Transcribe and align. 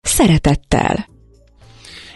szeretettel. 0.00 1.08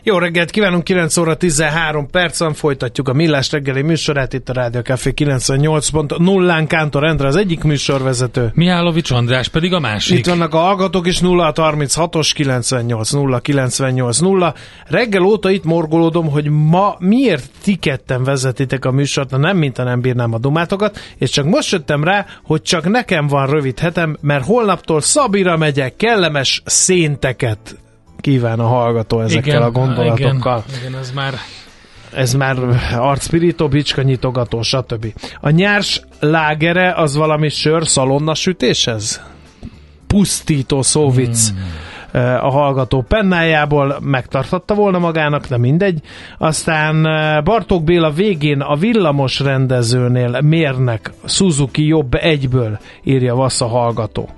Jó 0.06 0.18
reggelt 0.18 0.50
kívánunk, 0.50 0.84
9 0.84 1.16
óra 1.16 1.34
13 1.34 2.10
percen 2.10 2.54
folytatjuk 2.54 3.08
a 3.08 3.12
Millás 3.12 3.50
reggeli 3.50 3.82
műsorát 3.82 4.32
itt 4.32 4.48
a 4.48 4.52
Rádió 4.52 4.80
Café 4.80 5.12
98.0-án 5.16 6.64
Kántor 6.68 7.04
Endre 7.04 7.26
az 7.26 7.36
egyik 7.36 7.62
műsorvezető. 7.62 8.50
Mihálovics 8.54 9.10
András 9.10 9.48
pedig 9.48 9.72
a 9.72 9.80
másik. 9.80 10.18
Itt 10.18 10.26
vannak 10.26 10.54
a 10.54 10.58
hallgatók 10.58 11.06
is 11.06 11.18
0 11.18 11.52
36-os 11.56 12.30
98 12.34 13.10
0 13.10 13.38
98 13.38 14.18
0. 14.18 14.54
Reggel 14.86 15.22
óta 15.22 15.50
itt 15.50 15.64
morgolódom, 15.64 16.30
hogy 16.30 16.50
ma 16.50 16.96
miért 16.98 17.50
ti 17.62 17.74
ketten 17.74 18.24
vezetitek 18.24 18.84
a 18.84 18.90
műsort, 18.90 19.30
na 19.30 19.36
nem 19.36 19.56
mint 19.56 19.78
a 19.78 19.82
nem 19.82 20.00
bírnám 20.00 20.34
a 20.34 20.38
dumátokat, 20.38 20.98
és 21.18 21.30
csak 21.30 21.44
most 21.44 21.72
jöttem 21.72 22.04
rá, 22.04 22.26
hogy 22.42 22.62
csak 22.62 22.88
nekem 22.88 23.26
van 23.26 23.46
rövid 23.46 23.78
hetem, 23.78 24.16
mert 24.20 24.44
holnaptól 24.44 25.00
Szabira 25.00 25.56
megyek, 25.56 25.96
kellemes 25.96 26.62
szénteket 26.64 27.78
kíván 28.24 28.60
a 28.60 28.66
hallgató 28.66 29.20
ezekkel 29.20 29.54
igen, 29.54 29.62
a 29.62 29.70
gondolatokkal. 29.70 30.64
Igen, 30.68 30.80
igen, 30.80 31.00
ez 31.00 31.10
már 31.14 31.34
ez 32.12 32.34
már 32.34 32.56
arcpirító, 32.96 33.68
bicska 33.68 34.02
nyitogató, 34.02 34.62
stb. 34.62 35.06
A 35.40 35.50
nyárs 35.50 36.02
lágere 36.20 36.92
az 36.92 37.16
valami 37.16 37.48
sör 37.48 37.86
szalonna 37.86 38.34
sütéshez? 38.34 39.22
Pusztító 40.06 40.82
szóvic. 40.82 41.48
Hmm 41.48 41.92
a 42.40 42.50
hallgató 42.50 43.04
pennájából 43.08 43.96
megtarthatta 44.00 44.74
volna 44.74 44.98
magának, 44.98 45.46
de 45.46 45.58
mindegy. 45.58 46.00
Aztán 46.38 47.02
Bartók 47.44 47.84
Béla 47.84 48.10
végén 48.10 48.60
a 48.60 48.74
villamos 48.74 49.40
rendezőnél 49.40 50.40
mérnek 50.40 51.12
Suzuki 51.24 51.86
jobb 51.86 52.14
egyből, 52.14 52.78
írja 53.04 53.34
Vassza 53.34 53.66
hallgató. 53.66 54.28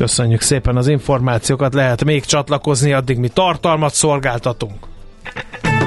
Köszönjük 0.00 0.40
szépen 0.40 0.76
az 0.76 0.88
információkat, 0.88 1.74
lehet 1.74 2.04
még 2.04 2.24
csatlakozni, 2.24 2.92
addig 2.92 3.18
mi 3.18 3.28
tartalmat 3.28 3.94
szolgáltatunk. 3.94 4.86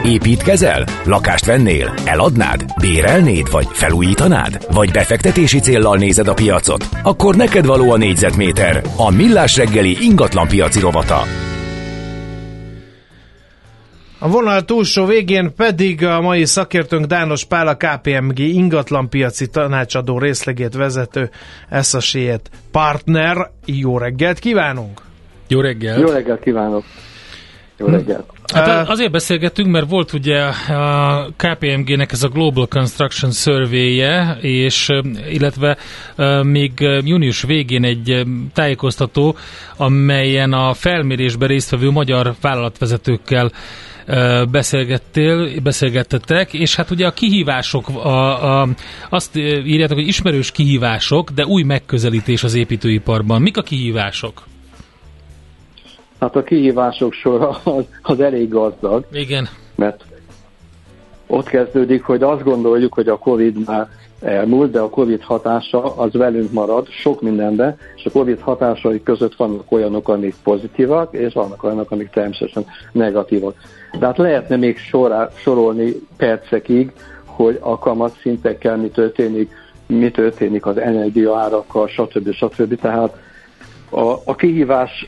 Építkezel? 0.03 0.85
Lakást 1.05 1.45
vennél? 1.45 1.93
Eladnád? 2.05 2.65
Bérelnéd? 2.81 3.51
Vagy 3.51 3.67
felújítanád? 3.71 4.65
Vagy 4.73 4.91
befektetési 4.91 5.59
céllal 5.59 5.97
nézed 5.97 6.27
a 6.27 6.33
piacot? 6.33 6.89
Akkor 7.03 7.35
neked 7.35 7.65
való 7.65 7.91
a 7.91 7.97
négyzetméter, 7.97 8.81
a 8.97 9.11
millás 9.11 9.57
reggeli 9.57 9.97
ingatlan 10.01 10.47
piaci 10.47 10.79
rovata. 10.79 11.21
A 14.23 14.29
vonal 14.29 14.65
túlsó 14.65 15.05
végén 15.05 15.53
pedig 15.55 16.05
a 16.05 16.21
mai 16.21 16.45
szakértőnk 16.45 17.05
Dános 17.05 17.45
Pál, 17.45 17.67
a 17.67 17.75
KPMG 17.75 18.39
ingatlanpiaci 18.39 19.47
tanácsadó 19.47 20.19
részlegét 20.19 20.73
vezető 20.73 21.29
Associate 21.71 22.49
Partner. 22.71 23.51
Jó 23.65 23.97
reggelt 23.97 24.39
kívánunk! 24.39 25.01
Jó 25.47 25.59
reggelt! 25.59 25.99
Jó 25.99 26.07
reggelt 26.07 26.41
kívánok! 26.41 26.83
Jó 27.85 27.89
reggelt! 27.89 28.31
Hát 28.53 28.89
azért 28.89 29.11
beszélgettünk, 29.11 29.71
mert 29.71 29.89
volt 29.89 30.13
ugye 30.13 30.39
a 30.73 31.27
KPMG-nek 31.37 32.11
ez 32.11 32.23
a 32.23 32.27
Global 32.27 32.67
Construction 32.67 33.31
Survey-je, 33.31 34.37
és 34.41 34.89
illetve 35.29 35.77
még 36.43 36.71
június 37.03 37.41
végén 37.41 37.83
egy 37.83 38.25
tájékoztató, 38.53 39.35
amelyen 39.77 40.53
a 40.53 40.73
felmérésben 40.73 41.47
résztvevő 41.47 41.89
magyar 41.89 42.33
vállalatvezetőkkel 42.41 43.51
beszélgettél, 44.51 45.61
beszélgettetek, 45.61 46.53
és 46.53 46.75
hát 46.75 46.91
ugye 46.91 47.07
a 47.07 47.11
kihívások, 47.11 47.89
a, 47.89 48.61
a, 48.61 48.67
azt 49.09 49.37
írjátok, 49.37 49.97
hogy 49.97 50.07
ismerős 50.07 50.51
kihívások, 50.51 51.29
de 51.29 51.45
új 51.45 51.63
megközelítés 51.63 52.43
az 52.43 52.53
építőiparban. 52.53 53.41
Mik 53.41 53.57
a 53.57 53.61
kihívások? 53.61 54.43
Hát 56.23 56.35
a 56.35 56.43
kihívások 56.43 57.13
sora 57.13 57.49
az, 57.63 57.83
az 58.01 58.19
elég 58.19 58.49
gazdag. 58.49 59.05
Igen. 59.11 59.47
Mert 59.75 60.03
ott 61.27 61.47
kezdődik, 61.47 62.03
hogy 62.03 62.23
azt 62.23 62.43
gondoljuk, 62.43 62.93
hogy 62.93 63.07
a 63.07 63.17
Covid 63.17 63.65
már 63.65 63.89
elmúlt, 64.21 64.71
de 64.71 64.79
a 64.79 64.89
Covid 64.89 65.21
hatása 65.21 65.83
az 65.83 66.13
velünk 66.13 66.51
marad 66.51 66.87
sok 66.89 67.21
mindenben, 67.21 67.77
és 67.95 68.05
a 68.05 68.11
Covid 68.11 68.39
hatásai 68.39 69.03
között 69.03 69.35
vannak 69.35 69.71
olyanok, 69.71 70.09
amik 70.09 70.35
pozitívak, 70.43 71.13
és 71.13 71.33
vannak 71.33 71.63
olyanok, 71.63 71.91
amik 71.91 72.09
természetesen 72.09 72.65
negatívak. 72.91 73.55
De 73.99 74.05
hát 74.05 74.17
lehetne 74.17 74.55
még 74.55 74.77
sorá, 74.77 75.29
sorolni 75.35 75.93
percekig, 76.17 76.91
hogy 77.25 77.57
a 77.61 77.79
kamatszintekkel 77.79 78.77
mi 78.77 78.89
történik, 78.89 79.51
mi 79.87 80.11
történik 80.11 80.65
az 80.65 80.77
energiaárakkal, 80.77 81.87
stb. 81.87 82.33
stb. 82.33 82.79
Tehát 82.79 83.17
a, 83.89 84.11
a 84.25 84.35
kihívás 84.35 85.07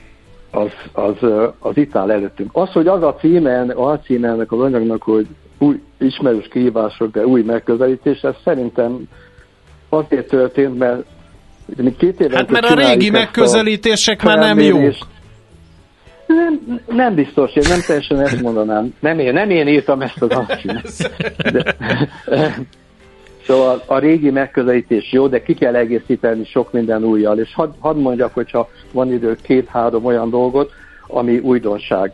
az, 0.56 0.72
az, 0.92 1.30
az 1.60 1.78
itt 1.78 1.96
áll 1.96 2.12
előttünk. 2.12 2.50
Az, 2.54 2.72
hogy 2.72 2.88
az 2.88 3.04
a 3.04 3.16
címen, 3.20 3.70
a 3.70 4.00
címe 4.00 4.28
ennek 4.28 4.52
az 4.52 4.60
anyagnak, 4.60 5.04
hogy 5.04 5.28
új 5.58 5.82
ismerős 5.98 6.48
kihívások, 6.48 7.12
de 7.12 7.26
új 7.26 7.42
megközelítés, 7.42 8.22
ez 8.22 8.36
szerintem 8.44 9.04
azért 9.90 10.28
történt, 10.28 10.78
mert 10.78 11.04
két 11.98 12.20
éve 12.20 12.36
Hát 12.36 12.52
mert 12.52 12.66
a 12.66 12.76
régi 12.76 13.10
megközelítések 13.10 14.24
már 14.24 14.38
nem 14.38 14.60
jók. 14.60 14.96
Nem, 16.28 16.82
nem 16.88 17.16
biztos, 17.16 17.56
én 17.56 17.64
nem 17.70 17.80
teljesen 17.88 18.20
ezt 18.20 18.42
mondanám. 18.42 18.94
Nem 19.00 19.20
én, 19.20 19.34
nem 19.34 19.50
én 19.50 19.68
írtam 19.68 20.02
ezt 20.02 20.22
az 20.22 20.30
alcímet. 20.30 21.12
Szóval 23.48 23.84
a 23.86 23.98
régi 24.00 24.30
megközelítés 24.30 25.12
jó, 25.12 25.28
de 25.28 25.42
ki 25.42 25.54
kell 25.54 25.76
egészíteni 25.76 26.46
sok 26.46 26.72
minden 26.72 27.04
újjal. 27.04 27.40
És 27.40 27.54
hadd 27.54 27.70
had 27.80 27.98
mondjak, 27.98 28.34
hogyha 28.34 28.70
van 28.92 29.12
idő, 29.12 29.38
két-három 29.42 30.06
olyan 30.06 30.30
dolgot, 30.30 30.72
ami 31.08 31.38
újdonság. 31.38 32.14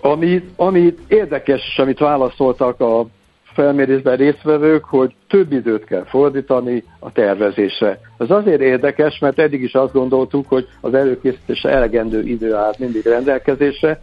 Ami, 0.00 0.44
ami 0.56 0.94
érdekes, 1.08 1.78
amit 1.78 1.98
válaszoltak 1.98 2.80
a 2.80 3.06
felmérésben 3.54 4.16
résztvevők, 4.16 4.84
hogy 4.84 5.14
több 5.28 5.52
időt 5.52 5.84
kell 5.84 6.04
fordítani 6.04 6.84
a 6.98 7.12
tervezésre. 7.12 8.00
Ez 8.18 8.30
azért 8.30 8.60
érdekes, 8.60 9.18
mert 9.18 9.38
eddig 9.38 9.62
is 9.62 9.74
azt 9.74 9.92
gondoltuk, 9.92 10.48
hogy 10.48 10.68
az 10.80 10.94
előkészítésre 10.94 11.70
elegendő 11.70 12.22
idő 12.22 12.54
áll 12.54 12.72
mindig 12.78 13.04
rendelkezésre, 13.04 14.00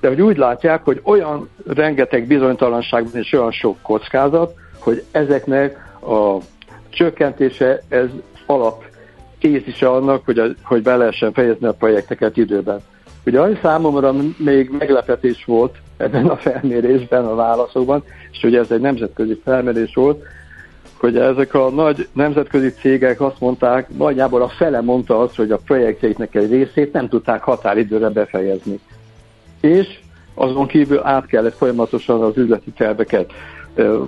de 0.00 0.08
hogy 0.08 0.22
úgy 0.22 0.36
látják, 0.36 0.84
hogy 0.84 1.00
olyan 1.04 1.48
rengeteg 1.66 2.26
bizonytalanság 2.26 3.06
és 3.12 3.32
olyan 3.32 3.52
sok 3.52 3.76
kockázat, 3.82 4.54
hogy 4.84 5.04
ezeknek 5.10 5.96
a 6.02 6.36
csökkentése 6.88 7.82
ez 7.88 8.06
alap 8.46 8.84
tézise 9.40 9.88
annak, 9.88 10.24
hogy, 10.24 10.38
a, 10.38 10.46
hogy 10.62 10.82
be 10.82 10.96
lehessen 10.96 11.32
fejezni 11.32 11.66
a 11.66 11.72
projekteket 11.72 12.36
időben. 12.36 12.80
Ugye 13.26 13.40
az 13.40 13.52
számomra 13.62 14.14
még 14.36 14.70
meglepetés 14.78 15.44
volt 15.44 15.76
ebben 15.96 16.26
a 16.26 16.36
felmérésben, 16.36 17.26
a 17.26 17.34
válaszokban, 17.34 18.04
és 18.32 18.42
ugye 18.42 18.58
ez 18.58 18.70
egy 18.70 18.80
nemzetközi 18.80 19.40
felmérés 19.44 19.94
volt, 19.94 20.22
hogy 20.96 21.18
ezek 21.18 21.54
a 21.54 21.70
nagy 21.70 22.08
nemzetközi 22.12 22.72
cégek 22.72 23.20
azt 23.20 23.40
mondták, 23.40 23.88
nagyjából 23.88 24.42
a 24.42 24.48
fele 24.48 24.80
mondta 24.80 25.20
azt, 25.20 25.36
hogy 25.36 25.50
a 25.50 25.60
projektjeiknek 25.64 26.34
egy 26.34 26.50
részét 26.50 26.92
nem 26.92 27.08
tudták 27.08 27.42
határidőre 27.42 28.08
befejezni. 28.08 28.80
És 29.60 29.98
azon 30.34 30.66
kívül 30.66 31.00
át 31.02 31.26
kellett 31.26 31.56
folyamatosan 31.56 32.22
az 32.22 32.36
üzleti 32.36 32.70
terveket 32.70 33.32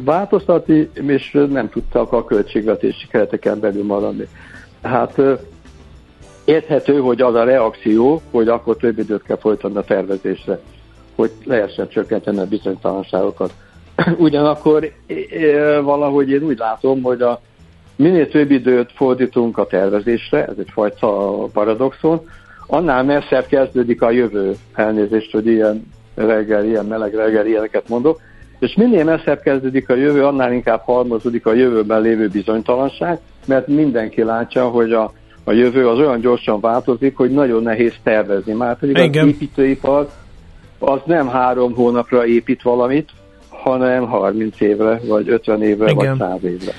változtatni, 0.04 0.90
és 1.06 1.38
nem 1.50 1.68
tudtak 1.68 2.12
a 2.12 2.24
költségvetési 2.24 3.06
kereteken 3.06 3.60
belül 3.60 3.84
maradni. 3.84 4.28
Hát 4.82 5.20
érthető, 6.44 6.98
hogy 6.98 7.20
az 7.20 7.34
a 7.34 7.44
reakció, 7.44 8.22
hogy 8.30 8.48
akkor 8.48 8.76
több 8.76 8.98
időt 8.98 9.22
kell 9.22 9.38
folytatni 9.38 9.76
a 9.76 9.84
tervezésre, 9.84 10.60
hogy 11.14 11.30
lehessen 11.44 11.88
csökkenteni 11.88 12.38
a 12.38 12.46
bizonytalanságokat. 12.46 13.52
Ugyanakkor 14.18 14.92
valahogy 15.82 16.30
én 16.30 16.42
úgy 16.42 16.58
látom, 16.58 17.02
hogy 17.02 17.22
a 17.22 17.40
minél 17.96 18.28
több 18.28 18.50
időt 18.50 18.92
fordítunk 18.92 19.58
a 19.58 19.66
tervezésre, 19.66 20.44
ez 20.44 20.54
egyfajta 20.58 21.08
paradoxon, 21.52 22.28
annál 22.66 23.04
messzebb 23.04 23.46
kezdődik 23.46 24.02
a 24.02 24.10
jövő 24.10 24.56
elnézést, 24.74 25.32
hogy 25.32 25.46
ilyen 25.46 25.92
reggel, 26.14 26.64
ilyen 26.64 26.86
meleg 26.86 27.14
reggel 27.14 27.46
ilyeneket 27.46 27.88
mondok, 27.88 28.20
és 28.58 28.74
minél 28.74 29.04
messzebb 29.04 29.40
kezdődik 29.40 29.88
a 29.88 29.94
jövő, 29.94 30.24
annál 30.24 30.52
inkább 30.52 30.80
halmozódik 30.84 31.46
a 31.46 31.54
jövőben 31.54 32.00
lévő 32.00 32.28
bizonytalanság, 32.28 33.18
mert 33.46 33.66
mindenki 33.66 34.22
látja, 34.22 34.68
hogy 34.68 34.92
a 34.92 35.12
a 35.48 35.52
jövő 35.52 35.88
az 35.88 35.98
olyan 35.98 36.20
gyorsan 36.20 36.60
változik, 36.60 37.16
hogy 37.16 37.30
nagyon 37.30 37.62
nehéz 37.62 37.94
tervezni. 38.02 38.52
Már 38.52 38.78
pedig 38.78 39.18
az 39.18 39.26
építőipar 39.26 40.08
az 40.78 41.00
nem 41.04 41.28
három 41.28 41.74
hónapra 41.74 42.26
épít 42.26 42.62
valamit, 42.62 43.10
hanem 43.70 44.06
30 44.06 44.60
évre, 44.60 45.00
vagy 45.04 45.28
50 45.28 45.62
évre, 45.62 45.90
Igen. 45.90 46.16
vagy 46.18 46.28
100 46.28 46.50
évre. 46.50 46.72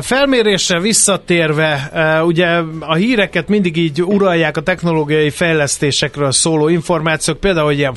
Felmérésre 0.00 0.80
visszatérve, 0.80 1.90
ugye 2.24 2.60
a 2.80 2.94
híreket 2.94 3.48
mindig 3.48 3.76
így 3.76 4.02
uralják 4.02 4.56
a 4.56 4.60
technológiai 4.60 5.30
fejlesztésekről 5.30 6.32
szóló 6.32 6.68
információk, 6.68 7.40
például, 7.40 7.66
hogy 7.66 7.78
ilyen, 7.78 7.94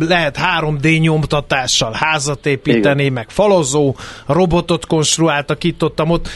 lehet 0.00 0.38
3D 0.60 1.00
nyomtatással 1.00 1.92
házat 1.92 2.46
építeni, 2.46 3.00
Igen. 3.00 3.12
meg 3.12 3.26
falozó 3.28 3.94
robotot 4.26 4.86
konstruáltak 4.86 5.64
itt 5.64 5.82
ott, 5.82 6.02
ott. 6.02 6.28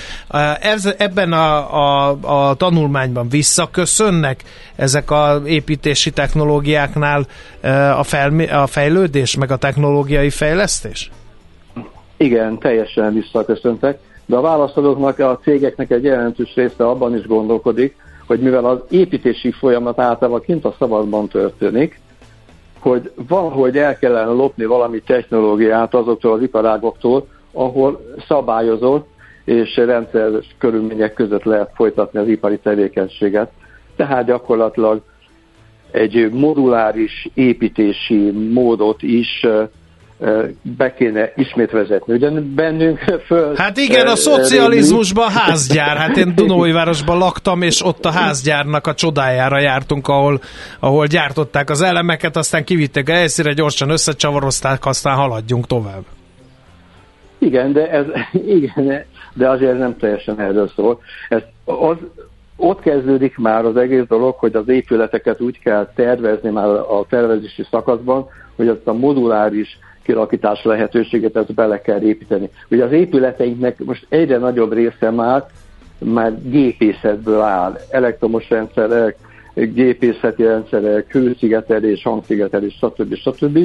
Ez, 0.60 0.94
ebben 0.98 1.32
a, 1.32 1.74
a, 1.74 2.18
a 2.20 2.54
tanulmányban 2.54 3.28
visszaköszönnek 3.28 4.42
ezek 4.76 5.10
a 5.10 5.42
építési 5.46 6.10
technológiáknál 6.10 7.26
a, 7.96 8.02
fel, 8.02 8.38
a 8.40 8.66
fejlődés, 8.66 9.36
meg 9.36 9.50
a 9.50 9.56
technológiai 9.56 10.30
fejlesztés? 10.30 11.10
Igen, 12.16 12.58
teljesen 12.58 13.14
visszaköszöntek, 13.14 13.98
de 14.26 14.36
a 14.36 14.40
válaszadóknak, 14.40 15.18
a 15.18 15.38
cégeknek 15.42 15.90
egy 15.90 16.04
jelentős 16.04 16.54
része 16.54 16.88
abban 16.88 17.16
is 17.16 17.26
gondolkodik, 17.26 17.96
hogy 18.26 18.40
mivel 18.40 18.64
az 18.64 18.78
építési 18.90 19.50
folyamat 19.50 19.98
általában 19.98 20.40
kint 20.40 20.64
a 20.64 20.74
szabadban 20.78 21.28
történik, 21.28 22.00
hogy 22.78 23.12
valahogy 23.28 23.76
el 23.76 23.98
kellene 23.98 24.30
lopni 24.30 24.64
valami 24.64 25.00
technológiát 25.00 25.94
azoktól 25.94 26.32
az 26.32 26.42
iparágoktól, 26.42 27.26
ahol 27.52 28.00
szabályozott 28.28 29.08
és 29.44 29.76
rendszeres 29.76 30.54
körülmények 30.58 31.14
között 31.14 31.44
lehet 31.44 31.70
folytatni 31.74 32.18
az 32.18 32.28
ipari 32.28 32.58
tevékenységet. 32.58 33.50
Tehát 33.96 34.26
gyakorlatilag 34.26 35.02
egy 35.90 36.30
moduláris 36.32 37.28
építési 37.34 38.30
módot 38.30 39.02
is 39.02 39.46
be 40.62 40.94
kéne 40.94 41.32
ismét 41.36 41.70
vezetni. 41.70 42.14
Ugyan 42.14 42.52
bennünk 42.54 42.98
föl... 43.26 43.54
Hát 43.56 43.76
igen, 43.76 44.06
a 44.06 44.16
szocializmusban 44.16 45.28
házgyár. 45.30 45.96
Hát 45.96 46.16
én 46.16 46.34
Dunóivárosban 46.34 47.18
laktam, 47.18 47.62
és 47.62 47.84
ott 47.84 48.04
a 48.04 48.10
házgyárnak 48.10 48.86
a 48.86 48.94
csodájára 48.94 49.58
jártunk, 49.58 50.08
ahol, 50.08 50.40
ahol 50.80 51.06
gyártották 51.06 51.70
az 51.70 51.82
elemeket, 51.82 52.36
aztán 52.36 52.64
kivitték 52.64 53.08
helyszíre, 53.08 53.52
gyorsan 53.52 53.90
összecsavarozták, 53.90 54.86
aztán 54.86 55.16
haladjunk 55.16 55.66
tovább. 55.66 56.02
Igen, 57.38 57.72
de 57.72 57.90
ez, 57.90 58.04
igen, 58.60 59.04
de 59.34 59.48
azért 59.48 59.78
nem 59.78 59.96
teljesen 59.96 60.40
erről 60.40 60.70
szól. 60.76 61.00
Ez, 61.28 61.42
az, 61.64 61.96
ott 62.56 62.80
kezdődik 62.80 63.36
már 63.36 63.64
az 63.64 63.76
egész 63.76 64.06
dolog, 64.08 64.34
hogy 64.34 64.54
az 64.54 64.68
épületeket 64.68 65.40
úgy 65.40 65.58
kell 65.58 65.92
tervezni 65.94 66.50
már 66.50 66.68
a 66.68 67.06
tervezési 67.08 67.66
szakaszban, 67.70 68.26
hogy 68.56 68.68
azt 68.68 68.86
a 68.86 68.92
moduláris 68.92 69.78
kialakítás 70.06 70.64
lehetőséget, 70.64 71.36
ezt 71.36 71.54
bele 71.54 71.80
kell 71.80 72.02
építeni. 72.02 72.50
Ugye 72.70 72.84
az 72.84 72.92
épületeinknek 72.92 73.84
most 73.84 74.06
egyre 74.08 74.38
nagyobb 74.38 74.72
része 74.72 75.10
már, 75.10 75.46
már 75.98 76.32
gépészetből 76.42 77.40
áll. 77.40 77.78
Elektromos 77.90 78.50
rendszerek, 78.50 79.16
gépészeti 79.54 80.42
rendszerek, 80.42 81.12
hőszigetelés, 81.12 82.02
hangszigetelés, 82.02 82.74
stb. 82.74 83.14
stb. 83.14 83.58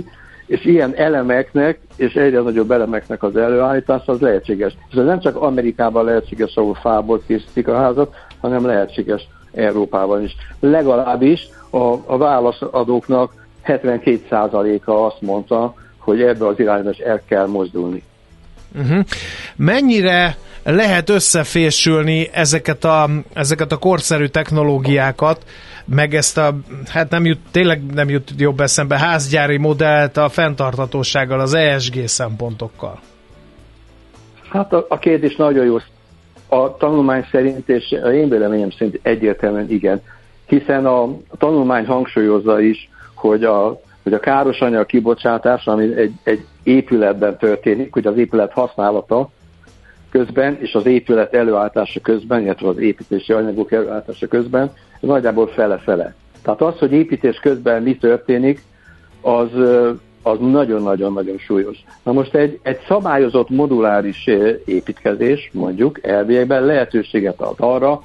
És 0.46 0.66
ilyen 0.66 0.94
elemeknek, 0.96 1.80
és 1.96 2.14
egyre 2.14 2.40
nagyobb 2.40 2.72
elemeknek 2.72 3.24
az 3.24 3.36
előállítása 3.36 4.12
az 4.12 4.20
lehetséges. 4.20 4.74
És 4.90 4.98
ez 4.98 5.06
nem 5.06 5.20
csak 5.20 5.36
Amerikában 5.36 6.06
lehetséges, 6.06 6.56
ahol 6.56 6.74
fából 6.74 7.22
készítik 7.28 7.68
a 7.68 7.76
házat, 7.76 8.16
hanem 8.40 8.66
lehetséges 8.66 9.28
Európában 9.54 10.24
is. 10.24 10.36
Legalábbis 10.60 11.50
a, 11.70 11.94
a 12.06 12.18
válaszadóknak 12.18 13.34
72%-a 13.66 14.92
azt 14.92 15.22
mondta, 15.22 15.74
hogy 16.02 16.22
ebbe 16.22 16.48
az 16.48 16.60
irányba 16.60 16.90
is 16.90 16.98
el 16.98 17.22
kell 17.28 17.48
mozdulni. 17.48 18.04
Uh-huh. 18.76 19.06
Mennyire 19.56 20.36
lehet 20.64 21.10
összefésülni 21.10 22.30
ezeket 22.32 22.84
a, 22.84 23.10
ezeket 23.34 23.72
a 23.72 23.78
korszerű 23.78 24.26
technológiákat, 24.26 25.46
meg 25.86 26.14
ezt 26.14 26.38
a, 26.38 26.56
hát 26.88 27.10
nem 27.10 27.26
jut, 27.26 27.40
tényleg 27.52 27.86
nem 27.94 28.10
jut 28.10 28.32
jobb 28.38 28.60
eszembe, 28.60 28.98
házgyári 28.98 29.58
modellt 29.58 30.18
a 30.18 30.30
fenntartatósággal, 30.30 31.40
az 31.40 31.54
ESG 31.54 32.08
szempontokkal? 32.08 33.00
Hát 34.50 34.74
a, 34.74 34.86
a 34.90 35.00
kérdés 35.00 35.36
nagyon 35.36 35.66
jó. 35.66 35.78
A 36.48 36.78
tanulmány 36.78 37.26
szerint, 37.32 37.70
és 37.70 37.92
a 38.04 38.08
én 38.08 38.30
véleményem 38.30 38.72
szerint 38.72 39.00
egyértelműen 39.02 39.70
igen, 39.70 40.02
hiszen 40.46 40.86
a, 40.86 41.04
a 41.04 41.38
tanulmány 41.38 41.86
hangsúlyozza 41.86 42.62
is, 42.62 42.90
hogy 43.14 43.44
a 43.44 43.82
hogy 44.04 44.14
a 44.14 44.20
káros 44.20 44.60
anyag 44.60 44.86
kibocsátás, 44.86 45.68
ami 45.68 45.96
egy, 45.96 46.12
egy 46.24 46.46
épületben 46.64 47.38
történik, 47.38 47.94
hogy 47.94 48.08
az 48.08 48.18
épület 48.18 48.52
használata 48.52 49.30
közben 50.10 50.58
és 50.60 50.74
az 50.74 50.86
épület 50.86 51.34
előállítása 51.34 52.00
közben, 52.00 52.42
illetve 52.42 52.68
az 52.68 52.78
építési 52.78 53.34
anyagok 53.34 53.72
előállítása 53.72 54.28
közben, 54.28 54.72
ez 55.02 55.08
nagyjából 55.08 55.48
fele-fele. 55.48 56.16
Tehát 56.42 56.62
az, 56.62 56.78
hogy 56.78 56.92
építés 56.92 57.40
közben 57.40 57.84
mi 57.84 57.96
történik, 57.96 58.62
az, 59.22 59.50
az 60.22 60.38
nagyon-nagyon-nagyon 60.40 61.38
súlyos. 61.38 61.78
Na 62.04 62.12
most 62.12 62.36
egy, 62.36 62.60
egy 62.64 62.80
szabályozott 62.88 63.50
moduláris 63.50 64.28
építkezés, 64.66 65.50
mondjuk 65.54 66.04
elviekben 66.04 66.66
lehetőséget 66.66 67.42
ad 67.42 67.56
arra, 67.58 68.04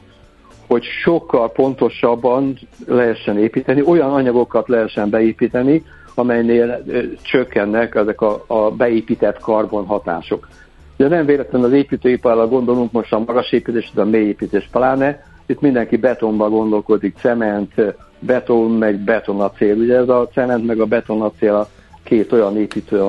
hogy 0.69 0.85
sokkal 1.03 1.51
pontosabban 1.51 2.59
lehessen 2.87 3.39
építeni, 3.39 3.83
olyan 3.83 4.13
anyagokat 4.13 4.69
lehessen 4.69 5.11
beépíteni, 5.11 5.85
amelynél 6.15 6.85
csökkennek 7.23 7.95
ezek 7.95 8.21
a, 8.21 8.45
a 8.47 8.71
beépített 8.71 9.39
karbonhatások. 9.39 10.49
De 10.97 11.09
nem 11.09 11.27
véletlenül 11.27 11.67
az 11.67 11.73
építőiparra 11.73 12.49
gondolunk 12.49 12.93
most 12.93 13.13
a 13.13 13.19
magas 13.19 13.53
építés, 13.53 13.91
de 13.95 14.01
a 14.01 14.05
mély 14.05 14.27
építés 14.27 14.69
pláne. 14.73 15.25
Itt 15.47 15.61
mindenki 15.61 15.97
betonban 15.97 16.51
gondolkodik, 16.51 17.17
cement, 17.19 17.73
beton, 18.19 18.71
meg 18.71 18.97
betonacél. 18.97 19.77
Ugye 19.77 19.97
ez 19.97 20.09
a 20.09 20.29
cement 20.33 20.67
meg 20.67 20.81
a 20.81 20.87
betonacél 20.87 21.55
a 21.55 21.69
két 22.03 22.33
olyan 22.33 22.57
építő 22.59 23.03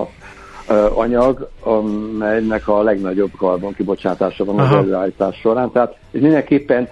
anyag, 0.96 1.50
amelynek 1.60 2.68
a 2.68 2.82
legnagyobb 2.82 3.32
karbonkibocsátása 3.38 4.46
van 4.46 4.60
az 4.60 4.72
előállítás 4.72 5.40
során. 5.40 5.72
Tehát 5.72 5.96
ez 6.12 6.22
mindenképpen 6.22 6.88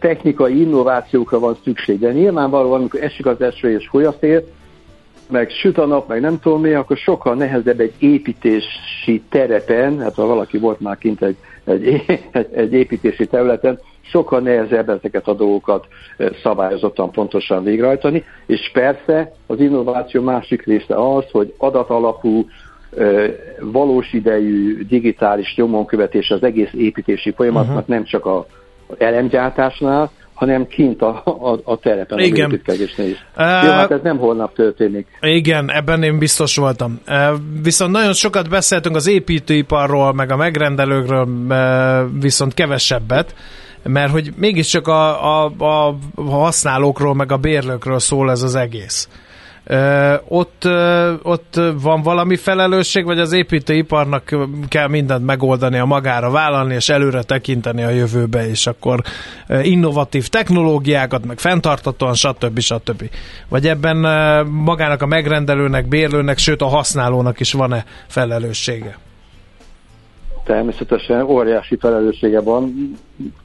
technikai 0.00 0.60
innovációkra 0.60 1.38
van 1.38 1.56
szükség. 1.64 1.98
De 1.98 2.12
nyilvánvalóan, 2.12 2.80
amikor 2.80 3.02
esik 3.02 3.26
az 3.26 3.40
eső 3.40 3.70
és 3.70 3.88
folyaszél, 3.88 4.42
meg 5.30 5.50
süt 5.50 5.78
a 5.78 5.86
nap, 5.86 6.08
meg 6.08 6.20
nem 6.20 6.40
tudom 6.40 6.60
mi, 6.60 6.72
akkor 6.72 6.96
sokkal 6.96 7.34
nehezebb 7.34 7.80
egy 7.80 7.94
építési 7.98 9.22
terepen, 9.28 10.00
hát 10.00 10.14
ha 10.14 10.26
valaki 10.26 10.58
volt 10.58 10.80
már 10.80 10.98
kint 10.98 11.22
egy, 11.22 11.36
egy, 11.64 12.02
egy, 12.52 12.72
építési 12.72 13.26
területen, 13.26 13.78
sokkal 14.00 14.40
nehezebb 14.40 14.88
ezeket 14.88 15.28
a 15.28 15.34
dolgokat 15.34 15.86
szabályozottan 16.42 17.10
pontosan 17.10 17.64
végrehajtani, 17.64 18.24
és 18.46 18.70
persze 18.72 19.32
az 19.46 19.60
innováció 19.60 20.22
másik 20.22 20.64
része 20.64 20.94
az, 20.94 21.24
hogy 21.30 21.54
adatalapú, 21.58 22.46
valós 23.60 24.12
idejű 24.12 24.86
digitális 24.86 25.54
nyomonkövetés 25.56 26.30
az 26.30 26.42
egész 26.42 26.72
építési 26.72 27.32
folyamatnak 27.32 27.74
uh-huh. 27.74 27.88
nem 27.88 28.04
csak 28.04 28.26
a 28.26 28.46
elemgyártásnál, 28.98 30.10
hanem 30.36 30.66
kint 30.66 31.02
a, 31.02 31.22
a, 31.24 31.60
a 31.64 31.78
terepen, 31.78 32.18
igen. 32.18 32.46
az 32.46 32.52
építkezésnél 32.52 33.06
is. 33.08 33.26
Uh, 33.36 33.64
Jó, 33.64 33.70
hát 33.70 33.90
ez 33.90 34.00
nem 34.02 34.18
holnap 34.18 34.54
történik. 34.54 35.06
Igen, 35.20 35.70
ebben 35.70 36.02
én 36.02 36.18
biztos 36.18 36.56
voltam. 36.56 37.00
Uh, 37.08 37.14
viszont 37.62 37.92
nagyon 37.92 38.12
sokat 38.12 38.48
beszéltünk 38.48 38.96
az 38.96 39.06
építőiparról, 39.06 40.12
meg 40.12 40.30
a 40.30 40.36
megrendelőkről, 40.36 41.26
uh, 41.48 42.20
viszont 42.20 42.54
kevesebbet, 42.54 43.34
mert 43.82 44.10
hogy 44.10 44.30
mégiscsak 44.36 44.88
a, 44.88 45.24
a, 45.44 45.52
a 45.58 45.96
használókról, 46.16 47.14
meg 47.14 47.32
a 47.32 47.36
bérlőkről 47.36 47.98
szól 47.98 48.30
ez 48.30 48.42
az 48.42 48.54
egész. 48.54 49.08
Ott, 50.28 50.68
ott 51.22 51.60
van 51.82 52.02
valami 52.02 52.36
felelősség, 52.36 53.04
vagy 53.04 53.18
az 53.18 53.32
építőiparnak 53.32 54.36
kell 54.68 54.88
mindent 54.88 55.24
megoldani, 55.24 55.78
a 55.78 55.84
magára 55.84 56.30
vállalni, 56.30 56.74
és 56.74 56.88
előre 56.88 57.22
tekinteni 57.22 57.82
a 57.82 57.90
jövőbe, 57.90 58.48
és 58.48 58.66
akkor 58.66 59.00
innovatív 59.62 60.28
technológiákat, 60.28 61.26
meg 61.26 61.38
fenntartatóan, 61.38 62.14
stb. 62.14 62.58
stb. 62.58 63.10
Vagy 63.48 63.66
ebben 63.66 63.96
magának 64.46 65.02
a 65.02 65.06
megrendelőnek, 65.06 65.88
bérlőnek, 65.88 66.38
sőt 66.38 66.62
a 66.62 66.66
használónak 66.66 67.40
is 67.40 67.52
van-e 67.52 67.84
felelőssége? 68.06 68.98
Természetesen 70.44 71.22
óriási 71.22 71.76
felelőssége 71.80 72.40
van. 72.40 72.92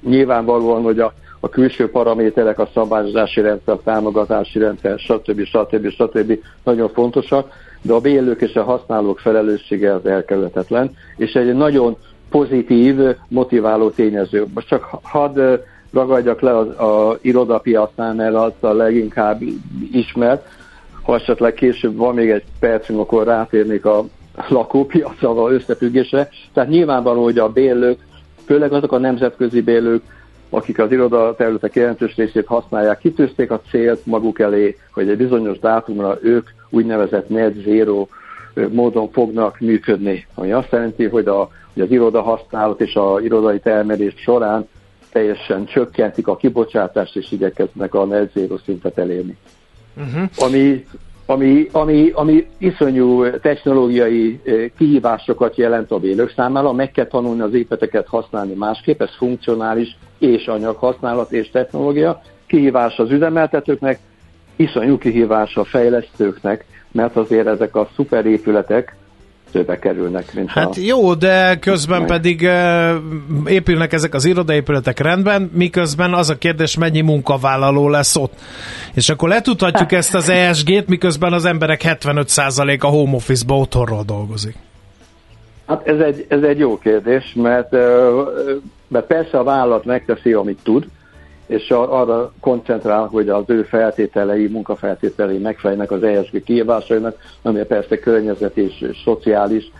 Nyilvánvalóan, 0.07 0.81
hogy 0.81 0.99
a 0.99 1.13
a 1.43 1.49
külső 1.49 1.89
paraméterek, 1.89 2.59
a 2.59 2.69
szabályozási 2.73 3.41
rendszer, 3.41 3.73
a 3.73 3.81
támogatási 3.83 4.59
rendszer, 4.59 4.99
stb. 4.99 5.43
stb. 5.43 5.89
stb. 5.89 6.39
nagyon 6.63 6.89
fontosak, 6.89 7.51
de 7.81 7.93
a 7.93 7.99
bélők 7.99 8.41
és 8.41 8.55
a 8.55 8.63
használók 8.63 9.19
felelőssége 9.19 9.93
az 9.93 10.05
elkerülhetetlen, 10.05 10.91
és 11.17 11.33
egy 11.33 11.53
nagyon 11.53 11.97
pozitív, 12.29 12.99
motiváló 13.27 13.89
tényező. 13.89 14.45
Most 14.53 14.67
csak 14.67 14.89
hadd 15.01 15.39
ragadjak 15.93 16.41
le 16.41 16.57
az 16.57 16.67
a 16.67 17.17
irodapiacnál, 17.21 18.13
mert 18.13 18.35
az 18.35 18.53
a 18.59 18.73
leginkább 18.73 19.41
ismert. 19.91 20.47
Ha 21.01 21.15
esetleg 21.15 21.53
később 21.53 21.95
van 21.95 22.15
még 22.15 22.29
egy 22.29 22.43
percünk, 22.59 22.99
akkor 22.99 23.25
rátérnék 23.25 23.85
a 23.85 24.05
lakópiacra, 24.47 25.51
összefüggésre. 25.51 26.29
Tehát 26.53 26.69
nyilvánvaló, 26.69 27.23
hogy 27.23 27.37
a 27.37 27.49
bérlők, 27.49 27.99
főleg 28.45 28.73
azok 28.73 28.91
a 28.91 28.97
nemzetközi 28.97 29.61
bérlők, 29.61 30.03
akik 30.53 30.79
az 30.79 30.91
iroda 30.91 31.35
területek 31.35 31.75
jelentős 31.75 32.15
részét 32.15 32.45
használják, 32.45 32.99
kitűzték 32.99 33.51
a 33.51 33.61
célt 33.69 34.05
maguk 34.05 34.39
elé, 34.39 34.77
hogy 34.93 35.09
egy 35.09 35.17
bizonyos 35.17 35.59
dátumra 35.59 36.17
ők 36.21 36.47
úgynevezett 36.69 37.29
net 37.29 37.55
zero 37.63 38.07
módon 38.71 39.11
fognak 39.11 39.59
működni. 39.59 40.27
Ami 40.35 40.51
azt 40.51 40.71
jelenti, 40.71 41.05
hogy, 41.05 41.27
a, 41.27 41.49
hogy 41.73 41.81
az 41.81 41.91
iroda 41.91 42.21
használat 42.21 42.81
és 42.81 42.95
a 42.95 43.19
irodai 43.21 43.59
termelés 43.59 44.13
során 44.17 44.67
teljesen 45.11 45.65
csökkentik 45.65 46.27
a 46.27 46.35
kibocsátást, 46.35 47.15
és 47.15 47.31
igyekeznek 47.31 47.93
a 47.93 48.05
net 48.05 48.31
zero 48.33 48.57
szintet 48.57 48.97
elérni. 48.97 49.37
Uh-huh. 49.97 50.29
Ami, 50.37 50.85
ami, 51.25 51.67
ami, 51.71 52.11
ami 52.13 52.47
iszonyú 52.57 53.29
technológiai 53.39 54.41
kihívásokat 54.77 55.55
jelent 55.55 55.91
a 55.91 55.99
vélők 55.99 56.33
számára, 56.35 56.71
meg 56.71 56.91
kell 56.91 57.05
tanulni 57.05 57.41
az 57.41 57.53
épületeket 57.53 58.07
használni 58.07 58.53
másképp, 58.53 59.01
ez 59.01 59.15
funkcionális 59.17 59.97
és 60.21 60.45
anyaghasználat 60.45 61.31
és 61.31 61.49
technológia. 61.51 62.21
Kihívás 62.47 62.97
az 62.97 63.11
üzemeltetőknek, 63.11 63.99
iszonyú 64.55 64.97
kihívás 64.97 65.55
a 65.55 65.63
fejlesztőknek, 65.63 66.65
mert 66.91 67.15
azért 67.15 67.47
ezek 67.47 67.75
a 67.75 67.89
szuperépületek 67.95 68.95
többe 69.51 69.79
kerülnek, 69.79 70.33
mint 70.33 70.49
Hát 70.49 70.77
a... 70.77 70.79
jó, 70.81 71.13
de 71.13 71.59
közben 71.59 71.99
meg. 71.99 72.07
pedig 72.07 72.41
uh, 72.41 73.51
épülnek 73.51 73.93
ezek 73.93 74.13
az 74.13 74.25
irodaépületek 74.25 74.99
rendben, 74.99 75.51
miközben 75.53 76.13
az 76.13 76.29
a 76.29 76.37
kérdés, 76.37 76.77
mennyi 76.77 77.01
munkavállaló 77.01 77.89
lesz 77.89 78.15
ott. 78.15 78.33
És 78.93 79.09
akkor 79.09 79.29
letudhatjuk 79.29 79.91
ezt 79.91 80.15
az 80.15 80.29
ESG-t, 80.29 80.87
miközben 80.87 81.33
az 81.33 81.45
emberek 81.45 81.81
75%-a 81.83 82.87
home 82.87 83.15
office-ba 83.15 83.57
otthonról 83.57 84.03
dolgozik. 84.05 84.55
Hát 85.67 85.87
ez 85.87 85.99
egy, 85.99 86.25
ez 86.29 86.41
egy 86.41 86.59
jó 86.59 86.77
kérdés, 86.77 87.33
mert, 87.35 87.75
mert 88.91 89.05
persze 89.05 89.39
a 89.39 89.43
vállalat 89.43 89.85
megteszi, 89.85 90.33
amit 90.33 90.59
tud, 90.63 90.85
és 91.47 91.69
arra 91.69 92.31
koncentrál, 92.39 93.05
hogy 93.05 93.29
az 93.29 93.43
ő 93.47 93.63
feltételei, 93.63 94.47
munkafeltételei 94.47 95.37
megfelelnek 95.37 95.91
az 95.91 96.03
ESG 96.03 96.43
kihívásainak, 96.43 97.15
ami 97.41 97.63
persze 97.63 97.99
környezet 97.99 98.57
és 98.57 98.85
szociális 99.03 99.71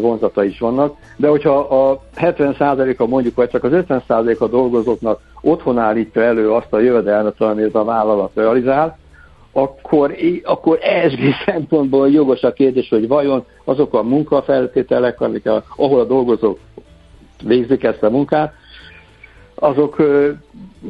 vonzata 0.00 0.44
is 0.44 0.58
vannak. 0.58 0.96
De 1.16 1.28
hogyha 1.28 1.58
a 1.58 2.00
70%-a 2.16 3.06
mondjuk, 3.06 3.34
vagy 3.34 3.50
csak 3.50 3.64
az 3.64 3.72
50%-a 3.72 4.46
dolgozóknak 4.46 5.20
otthon 5.40 5.78
állítja 5.78 6.22
elő 6.22 6.50
azt 6.50 6.72
a 6.72 6.78
jövedelmet, 6.78 7.40
amit 7.40 7.74
a 7.74 7.84
vállalat 7.84 8.30
realizál, 8.34 8.98
akkor, 9.52 10.14
akkor 10.42 10.78
ESG 10.82 11.20
szempontból 11.44 12.10
jogos 12.10 12.42
a 12.42 12.52
kérdés, 12.52 12.88
hogy 12.88 13.08
vajon 13.08 13.44
azok 13.64 13.94
a 13.94 14.02
munkafeltételek, 14.02 15.20
amik 15.20 15.46
a, 15.46 15.62
ahol 15.76 16.00
a 16.00 16.04
dolgozók 16.04 16.58
végzik 17.42 17.84
ezt 17.84 18.02
a 18.02 18.10
munkát, 18.10 18.54
azok 19.54 20.02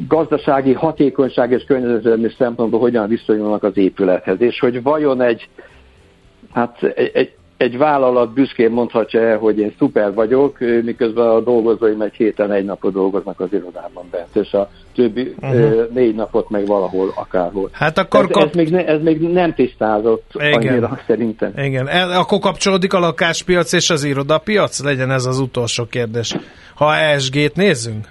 gazdasági 0.07 0.73
hatékonyság 0.73 1.51
és 1.51 1.63
környezetvédelmi 1.63 2.29
szempontból 2.37 2.79
hogyan 2.79 3.07
viszonyulnak 3.07 3.63
az 3.63 3.77
épülethez, 3.77 4.41
és 4.41 4.59
hogy 4.59 4.83
vajon 4.83 5.21
egy, 5.21 5.49
hát 6.53 6.83
egy, 6.83 7.11
egy, 7.13 7.33
egy 7.57 7.77
vállalat 7.77 8.33
büszkén 8.33 8.71
mondhatja 8.71 9.21
el, 9.21 9.37
hogy 9.37 9.59
én 9.59 9.73
szuper 9.77 10.13
vagyok, 10.13 10.57
miközben 10.83 11.27
a 11.27 11.39
dolgozóim 11.39 12.01
egy 12.01 12.13
héten 12.13 12.51
egy 12.51 12.65
napot 12.65 12.93
dolgoznak 12.93 13.39
az 13.39 13.47
irodában 13.51 14.05
bent, 14.11 14.35
és 14.35 14.51
a 14.51 14.69
többi 14.95 15.35
uh-huh. 15.41 15.93
négy 15.93 16.15
napot 16.15 16.49
meg 16.49 16.65
valahol, 16.65 17.11
akárhol. 17.15 17.69
Hát 17.71 17.97
akkor 17.97 18.23
ez, 18.23 18.29
kap... 18.31 18.43
ez, 18.43 18.53
még, 18.55 18.69
ne, 18.69 18.85
ez 18.85 19.01
még 19.01 19.21
nem 19.21 19.53
tisztázott 19.53 20.31
Igen. 20.33 20.53
annyira 20.53 20.99
szerintem. 21.07 21.51
Igen, 21.57 21.87
e, 21.87 22.17
akkor 22.17 22.39
kapcsolódik 22.39 22.93
a 22.93 22.99
lakáspiac 22.99 23.73
és 23.73 23.89
az 23.89 24.03
irodapiac? 24.03 24.83
Legyen 24.83 25.11
ez 25.11 25.25
az 25.25 25.39
utolsó 25.39 25.85
kérdés. 25.85 26.35
Ha 26.75 26.95
ESG-t 26.95 27.55
nézzünk? 27.55 28.07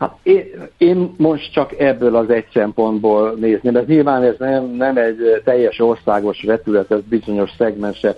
Hát 0.00 0.14
én, 0.22 0.68
én 0.78 1.14
most 1.16 1.52
csak 1.52 1.78
ebből 1.78 2.16
az 2.16 2.30
egy 2.30 2.46
szempontból 2.52 3.30
nézném, 3.30 3.72
mert 3.72 3.86
nyilván 3.86 4.22
ez 4.22 4.34
nem, 4.38 4.64
nem 4.64 4.96
egy 4.96 5.42
teljes 5.44 5.78
országos 5.78 6.42
vetület, 6.42 6.90
ez 6.90 7.00
bizonyos 7.08 7.50
szegmense 7.58 8.16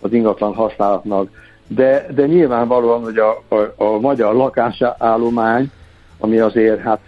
az 0.00 0.12
ingatlan 0.12 0.54
használatnak, 0.54 1.30
de, 1.66 2.06
de 2.14 2.26
nyilvánvalóan, 2.26 3.02
hogy 3.02 3.18
a, 3.18 3.54
a, 3.54 3.84
a 3.84 3.98
magyar 4.00 4.34
lakásállomány, 4.34 5.70
ami 6.18 6.38
azért 6.38 6.80
hát 6.80 7.00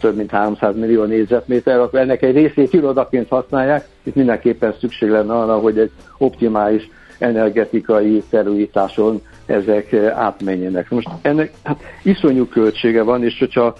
több 0.00 0.16
mint 0.16 0.30
300 0.30 0.76
millió 0.76 1.04
négyzetméter, 1.04 1.78
akkor 1.78 1.98
ennek 1.98 2.22
egy 2.22 2.34
részét 2.34 2.72
irodaként 2.72 3.28
használják, 3.28 3.88
itt 4.02 4.14
mindenképpen 4.14 4.74
szükség 4.80 5.08
lenne 5.08 5.34
arra, 5.34 5.58
hogy 5.58 5.78
egy 5.78 5.90
optimális 6.18 6.90
energetikai 7.18 8.22
felújításon 8.28 9.22
ezek 9.46 9.92
átmenjenek. 10.14 10.90
Most 10.90 11.08
ennek 11.22 11.52
hát 11.62 11.80
iszonyú 12.02 12.46
költsége 12.46 13.02
van, 13.02 13.24
és 13.24 13.38
hogyha 13.38 13.74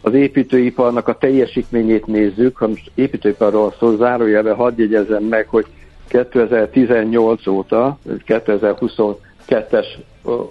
az 0.00 0.14
építőiparnak 0.14 1.08
a 1.08 1.18
teljesítményét 1.18 2.06
nézzük, 2.06 2.56
ha 2.56 2.68
most 2.68 2.90
építőiparról 2.94 3.74
szól, 3.78 3.96
zárójelben 3.96 4.54
hadd 4.54 4.72
jegyezem 4.76 5.24
meg, 5.24 5.48
hogy 5.48 5.66
2018 6.08 7.46
óta, 7.46 7.98
2022-es 8.26 9.86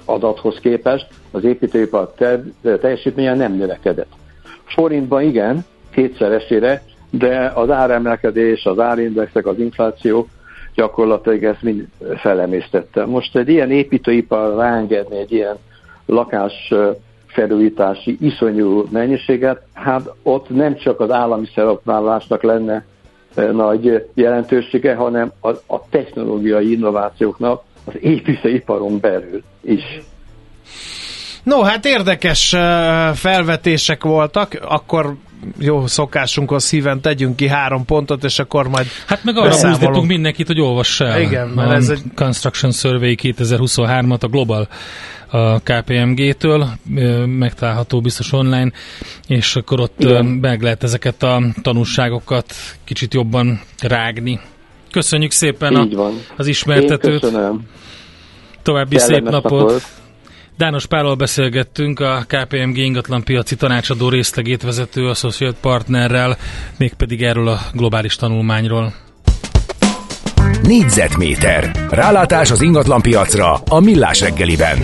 adathoz 0.05 0.59
képest 0.59 1.07
az 1.31 1.43
építőipar 1.43 2.13
teljesítménye 2.61 3.35
nem 3.35 3.53
növekedett. 3.53 4.11
Forintban 4.63 5.21
igen, 5.21 5.65
kétszeresére, 5.91 6.83
de 7.09 7.51
az 7.55 7.69
áremelkedés, 7.69 8.65
az 8.65 8.79
árindexek, 8.79 9.45
az 9.45 9.59
infláció 9.59 10.27
gyakorlatilag 10.75 11.43
ezt 11.43 11.61
mind 11.61 11.87
felemésztette. 12.17 13.05
Most 13.05 13.35
egy 13.35 13.49
ilyen 13.49 13.71
építőipar 13.71 14.55
ráengedni 14.55 15.17
egy 15.17 15.31
ilyen 15.31 15.57
lakás 16.05 16.73
felújítási 17.27 18.17
iszonyú 18.19 18.85
mennyiséget, 18.91 19.61
hát 19.73 20.13
ott 20.23 20.49
nem 20.49 20.75
csak 20.75 20.99
az 20.99 21.11
állami 21.11 21.47
szerepvállalásnak 21.55 22.43
lenne 22.43 22.85
nagy 23.35 24.07
jelentősége, 24.13 24.95
hanem 24.95 25.31
a, 25.39 25.49
a 25.49 25.89
technológiai 25.89 26.71
innovációknak 26.71 27.63
az 27.85 27.93
építőiparon 28.01 28.99
belül 28.99 29.43
is. 29.61 30.01
No, 31.43 31.61
hát 31.61 31.85
érdekes 31.85 32.55
felvetések 33.13 34.03
voltak, 34.03 34.59
akkor 34.61 35.15
jó 35.59 35.87
szokásunkhoz 35.87 36.63
szíven 36.63 37.01
tegyünk 37.01 37.35
ki 37.35 37.47
három 37.47 37.85
pontot, 37.85 38.23
és 38.23 38.39
akkor 38.39 38.67
majd 38.67 38.87
Hát 39.05 39.23
meg 39.23 39.37
arra 39.37 39.67
húztatunk 39.67 40.07
mindenkit, 40.07 40.47
hogy 40.47 40.61
olvass 40.61 40.99
el 40.99 41.21
Igen, 41.21 41.47
mert 41.47 41.71
ez 41.71 41.89
egy... 41.89 42.01
Construction 42.15 42.71
Survey 42.71 43.17
2023-at 43.21 44.23
a 44.23 44.27
Global 44.27 44.67
a 45.31 45.59
KPMG-től, 45.59 46.69
megtalálható 47.25 48.01
biztos 48.01 48.31
online, 48.31 48.71
és 49.27 49.55
akkor 49.55 49.79
ott 49.79 49.99
Igen. 49.99 50.25
meg 50.25 50.61
lehet 50.61 50.83
ezeket 50.83 51.23
a 51.23 51.41
tanulságokat 51.61 52.53
kicsit 52.83 53.13
jobban 53.13 53.61
rágni. 53.81 54.39
Köszönjük 54.91 55.31
szépen 55.31 55.75
a, 55.75 56.09
az 56.37 56.47
ismertetőt. 56.47 57.13
Én 57.13 57.19
köszönöm. 57.19 57.61
További 58.61 58.95
Kellemes 58.95 59.15
szép 59.17 59.31
napot. 59.31 59.51
napot. 59.51 59.83
Dános 60.57 60.85
Pállal 60.85 61.15
beszélgettünk, 61.15 61.99
a 61.99 62.25
KPMG 62.27 62.77
ingatlan 62.77 63.23
piaci 63.23 63.55
tanácsadó 63.55 64.09
részlegét 64.09 64.61
vezető 64.61 65.07
associate 65.07 65.57
partnerrel, 65.61 66.37
mégpedig 66.77 67.23
erről 67.23 67.47
a 67.47 67.59
globális 67.73 68.15
tanulmányról. 68.15 68.93
Négyzetméter. 70.63 71.87
Rálátás 71.89 72.51
az 72.51 72.61
ingatlan 72.61 73.01
piacra 73.01 73.53
a 73.53 73.79
Millás 73.79 74.19
reggeliben. 74.19 74.77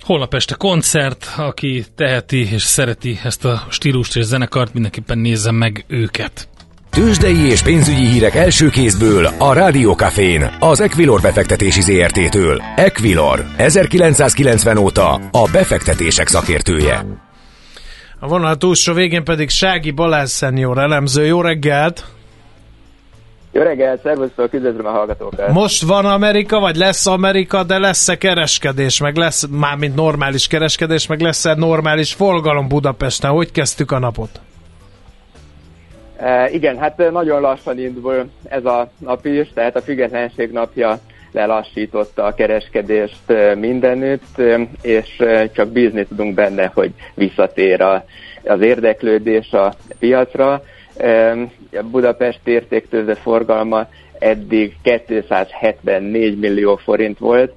Holnap 0.00 0.34
este 0.34 0.54
koncert, 0.54 1.28
aki 1.36 1.84
teheti 1.94 2.52
és 2.52 2.62
szereti 2.62 3.18
ezt 3.22 3.44
a 3.44 3.66
stílust 3.70 4.16
és 4.16 4.24
zenekart, 4.24 4.72
mindenképpen 4.72 5.18
nézze 5.18 5.50
meg 5.50 5.84
őket. 5.88 6.48
Tőzsdei 6.96 7.50
és 7.50 7.62
pénzügyi 7.62 8.06
hírek 8.06 8.34
első 8.34 8.68
kézből 8.68 9.28
a 9.38 9.52
Rádiókafén, 9.52 10.56
az 10.58 10.80
Equilor 10.80 11.20
befektetési 11.20 11.80
ZRT-től. 11.80 12.62
Equilor, 12.76 13.44
1990 13.56 14.76
óta 14.76 15.14
a 15.14 15.48
befektetések 15.52 16.26
szakértője. 16.26 17.04
A 18.20 18.28
vonal 18.28 18.56
túlsó 18.56 18.92
végén 18.92 19.24
pedig 19.24 19.48
Sági 19.48 19.90
Balázs 19.90 20.30
szenior 20.30 20.78
elemző. 20.78 21.24
Jó 21.24 21.40
reggelt! 21.40 22.04
Jó 23.52 23.62
reggelt, 23.62 24.02
szervusztok, 24.02 24.52
üdvözlöm 24.52 24.86
a 24.86 24.90
hallgatókat! 24.90 25.52
Most 25.52 25.82
van 25.82 26.04
Amerika, 26.04 26.58
vagy 26.58 26.76
lesz 26.76 27.06
Amerika, 27.06 27.62
de 27.62 27.78
lesz-e 27.78 28.18
kereskedés, 28.18 29.00
meg 29.00 29.16
lesz 29.16 29.46
mármint 29.50 29.94
normális 29.94 30.46
kereskedés, 30.46 31.06
meg 31.06 31.20
lesz-e 31.20 31.54
normális 31.54 32.12
forgalom 32.12 32.68
Budapesten? 32.68 33.30
Hogy 33.30 33.52
kezdtük 33.52 33.90
a 33.90 33.98
napot? 33.98 34.40
Igen, 36.52 36.78
hát 36.78 37.10
nagyon 37.10 37.40
lassan 37.40 37.78
indul 37.78 38.30
ez 38.48 38.64
a 38.64 38.90
nap 38.98 39.26
is, 39.26 39.50
tehát 39.54 39.76
a 39.76 39.80
függetlenség 39.80 40.50
napja 40.50 40.98
lelassította 41.32 42.24
a 42.24 42.34
kereskedést 42.34 43.22
mindenütt, 43.54 44.38
és 44.82 45.22
csak 45.52 45.68
bízni 45.68 46.06
tudunk 46.06 46.34
benne, 46.34 46.70
hogy 46.74 46.90
visszatér 47.14 47.80
a, 47.80 48.04
az 48.44 48.60
érdeklődés 48.60 49.52
a 49.52 49.72
piacra. 49.98 50.62
A 51.72 51.82
Budapest 51.90 52.40
értéktőze 52.44 53.14
forgalma 53.14 53.86
eddig 54.18 54.76
274 54.82 56.38
millió 56.38 56.76
forint 56.76 57.18
volt, 57.18 57.52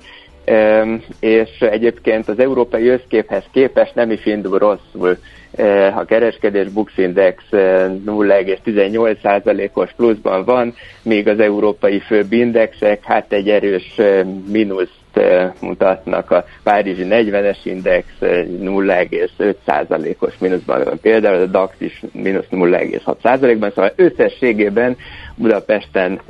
és 1.20 1.50
egyébként 1.60 2.28
az 2.28 2.40
európai 2.40 2.88
összképhez 2.88 3.44
képest 3.52 3.96
nem 3.96 4.12
is 4.12 4.26
indul 4.26 4.58
rosszul. 4.58 5.18
A 5.96 6.06
kereskedés 6.06 6.68
Bux 6.68 6.98
Index 6.98 7.44
0,18%-os 7.52 9.92
pluszban 9.96 10.46
van, 10.46 10.74
míg 11.02 11.28
az 11.28 11.40
európai 11.40 12.00
főbb 12.00 12.32
indexek 12.32 13.04
hát 13.04 13.34
egy 13.34 13.50
erős 13.50 13.96
mínusz 14.52 14.94
mutatnak. 15.60 16.32
A 16.32 16.46
Párizsi 16.64 17.06
40-es 17.10 17.58
index 17.64 18.06
0,5%-os 18.22 20.34
mínuszban 20.40 20.84
van. 20.84 21.00
Például 21.02 21.42
a 21.42 21.46
DAX 21.46 21.74
is 21.78 22.02
mínusz 22.12 22.46
0,6%-ban, 22.52 23.72
szóval 23.76 23.94
összességében 23.96 24.98
Budapesten 25.36 26.22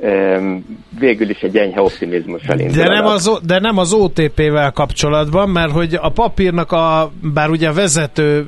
végül 0.99 1.29
is 1.29 1.39
egy 1.39 1.57
enyhe 1.57 1.81
optimizmussal 1.81 2.59
indul. 2.59 2.83
De 2.83 2.89
nem, 2.89 3.05
az, 3.05 3.39
de 3.45 3.59
nem 3.59 3.77
az 3.77 3.93
OTP-vel 3.93 4.71
kapcsolatban, 4.71 5.49
mert 5.49 5.71
hogy 5.71 5.97
a 6.01 6.09
papírnak 6.09 6.71
a, 6.71 7.11
bár 7.33 7.49
ugye 7.49 7.69
a 7.69 7.73
vezető 7.73 8.45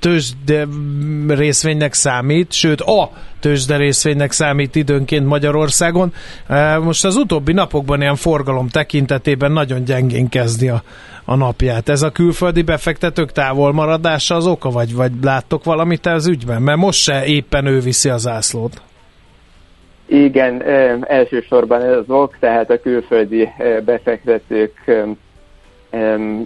tőzsde 0.00 0.66
részvénynek 1.28 1.92
számít, 1.92 2.52
sőt 2.52 2.80
a 2.80 3.10
tőzsde 3.40 3.76
részvénynek 3.76 4.32
számít 4.32 4.74
időnként 4.74 5.26
Magyarországon. 5.26 6.12
Most 6.82 7.04
az 7.04 7.16
utóbbi 7.16 7.52
napokban 7.52 8.00
ilyen 8.00 8.16
forgalom 8.16 8.68
tekintetében 8.68 9.52
nagyon 9.52 9.84
gyengén 9.84 10.28
kezdi 10.28 10.68
a, 10.68 10.82
a 11.24 11.34
napját. 11.34 11.88
Ez 11.88 12.02
a 12.02 12.10
külföldi 12.10 12.62
befektetők 12.62 13.32
távolmaradása 13.32 14.34
az 14.34 14.46
oka, 14.46 14.70
vagy, 14.70 14.94
vagy 14.94 15.12
láttok 15.22 15.64
valamit 15.64 16.06
az 16.06 16.26
ügyben? 16.26 16.62
Mert 16.62 16.78
most 16.78 17.02
se 17.02 17.24
éppen 17.24 17.66
ő 17.66 17.80
viszi 17.80 18.08
az 18.08 18.20
zászlót. 18.20 18.82
Igen, 20.06 20.62
elsősorban 21.06 21.82
ez 21.82 21.96
az 21.96 22.04
ok, 22.08 22.36
tehát 22.40 22.70
a 22.70 22.80
külföldi 22.80 23.48
befektetők 23.84 25.04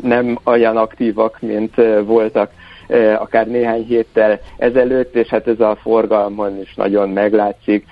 nem 0.03 0.39
olyan 0.45 0.77
aktívak, 0.77 1.41
mint 1.41 1.75
voltak 2.05 2.51
akár 3.19 3.47
néhány 3.47 3.85
héttel 3.85 4.41
ezelőtt, 4.57 5.15
és 5.15 5.29
hát 5.29 5.47
ez 5.49 5.61
a 5.61 5.79
forgalmon 5.83 6.61
is 6.61 6.75
nagyon 6.75 7.09
meglátszik. 7.09 7.85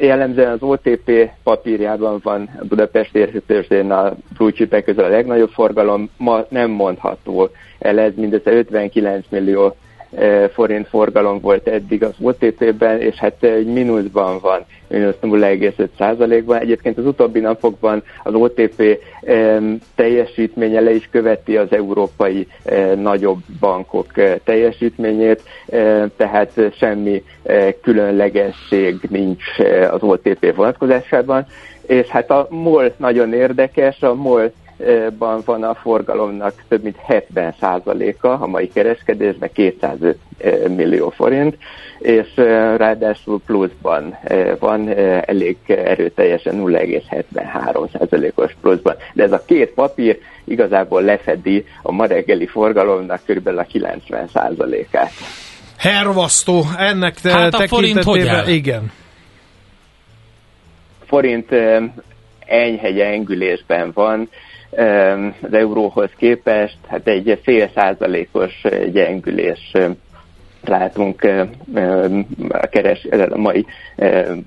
Jellemzően 0.00 0.52
az 0.52 0.62
OTP 0.62 1.30
papírjában 1.42 2.20
van 2.22 2.50
Budapest 2.68 3.14
érhetősén 3.14 3.90
a 3.90 4.12
blue 4.36 4.82
közül 4.82 5.04
a 5.04 5.08
legnagyobb 5.08 5.50
forgalom, 5.50 6.10
ma 6.16 6.44
nem 6.48 6.70
mondható 6.70 7.50
el 7.78 7.98
ez 7.98 8.12
mindössze 8.16 8.52
59 8.52 9.24
millió 9.28 9.76
forint 10.52 10.88
forgalom 10.88 11.40
volt 11.40 11.68
eddig 11.68 12.02
az 12.02 12.14
OTP-ben, 12.20 13.00
és 13.00 13.14
hát 13.14 13.42
egy 13.42 13.66
mínuszban 13.66 14.38
van, 14.40 14.64
mínusz 14.88 15.14
0,5%-ban. 15.22 16.58
Egyébként 16.58 16.98
az 16.98 17.06
utóbbi 17.06 17.40
napokban 17.40 18.02
az 18.22 18.34
OTP 18.34 18.98
teljesítménye 19.94 20.80
le 20.80 20.94
is 20.94 21.08
követi 21.12 21.56
az 21.56 21.72
európai 21.72 22.46
nagyobb 22.96 23.38
bankok 23.60 24.06
teljesítményét, 24.44 25.42
tehát 26.16 26.60
semmi 26.78 27.22
különlegesség 27.82 28.96
nincs 29.08 29.44
az 29.90 30.02
OTP 30.02 30.54
vonatkozásában. 30.54 31.46
És 31.86 32.06
hát 32.06 32.30
a 32.30 32.46
MOL 32.50 32.94
nagyon 32.96 33.32
érdekes, 33.32 34.02
a 34.02 34.14
MOL 34.14 34.52
ban 35.18 35.42
van 35.44 35.62
a 35.62 35.74
forgalomnak 35.74 36.64
több 36.68 36.82
mint 36.82 36.96
70%-a 37.08 38.26
a 38.26 38.46
mai 38.46 38.68
kereskedésben 38.68 39.50
205 39.52 40.18
millió 40.76 41.10
forint, 41.10 41.56
és 41.98 42.34
ráadásul 42.76 43.40
pluszban 43.46 44.18
van 44.58 44.88
elég 45.20 45.56
erőteljesen 45.66 46.54
0,73%-os 46.56 48.56
pluszban. 48.60 48.96
De 49.14 49.22
ez 49.22 49.32
a 49.32 49.42
két 49.46 49.70
papír 49.70 50.18
igazából 50.44 51.02
lefedi 51.02 51.64
a 51.82 51.92
ma 51.92 52.06
reggeli 52.06 52.46
forgalomnak 52.46 53.20
kb. 53.26 53.46
a 53.46 53.66
90%-át. 53.72 55.10
Hervasztó, 55.78 56.62
ennek 56.78 57.20
hát 57.22 57.54
a 57.54 57.66
forint 57.66 58.02
hogy 58.02 58.26
áll? 58.26 58.46
igen. 58.46 58.92
Forint 61.06 61.48
enyhe 62.46 62.90
gyengülésben 62.90 63.90
van, 63.94 64.28
az 65.42 65.52
euróhoz 65.52 66.10
képest, 66.16 66.76
hát 66.88 67.06
egy 67.08 67.40
fél 67.42 67.70
százalékos 67.74 68.62
gyengülés 68.92 69.72
látunk 70.64 71.22
a, 72.48 72.66
keres, 72.66 73.06
a 73.30 73.36
mai 73.36 73.66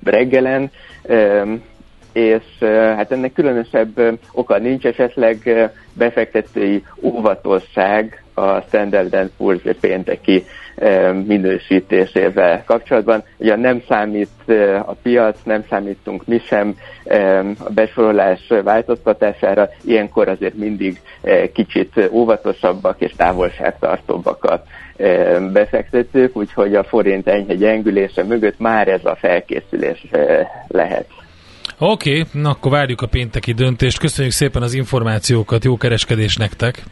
reggelen, 0.04 0.70
és 2.12 2.42
hát 2.68 3.12
ennek 3.12 3.32
különösebb 3.32 4.18
oka 4.32 4.58
nincs, 4.58 4.84
esetleg 4.84 5.70
befektetői 5.92 6.84
óvatosság 7.02 8.22
a 8.40 8.64
Standard 8.68 9.30
Poor's 9.38 9.76
pénteki 9.80 10.44
minősítésével 11.26 12.64
kapcsolatban. 12.64 13.22
Ugye 13.36 13.56
nem 13.56 13.82
számít 13.88 14.28
a 14.86 14.92
piac, 15.02 15.38
nem 15.44 15.64
számítunk 15.68 16.26
mi 16.26 16.40
sem 16.46 16.74
a 17.58 17.70
besorolás 17.70 18.52
változtatására, 18.64 19.68
ilyenkor 19.84 20.28
azért 20.28 20.54
mindig 20.54 21.00
kicsit 21.52 22.08
óvatosabbak 22.10 23.00
és 23.00 23.12
távolságtartóbbak 23.16 24.44
a 24.44 24.62
befektetők, 25.52 26.36
úgyhogy 26.36 26.74
a 26.74 26.84
forint 26.84 27.28
enyhe 27.28 27.54
gyengülése 27.54 28.24
mögött 28.24 28.58
már 28.58 28.88
ez 28.88 29.04
a 29.04 29.16
felkészülés 29.20 30.06
lehet. 30.68 31.06
Oké, 31.78 32.20
okay, 32.20 32.42
akkor 32.42 32.70
várjuk 32.70 33.02
a 33.02 33.06
pénteki 33.06 33.52
döntést. 33.52 33.98
Köszönjük 33.98 34.34
szépen 34.34 34.62
az 34.62 34.74
információkat, 34.74 35.64
jó 35.64 35.76
kereskedés 35.76 36.36
nektek! 36.36 36.82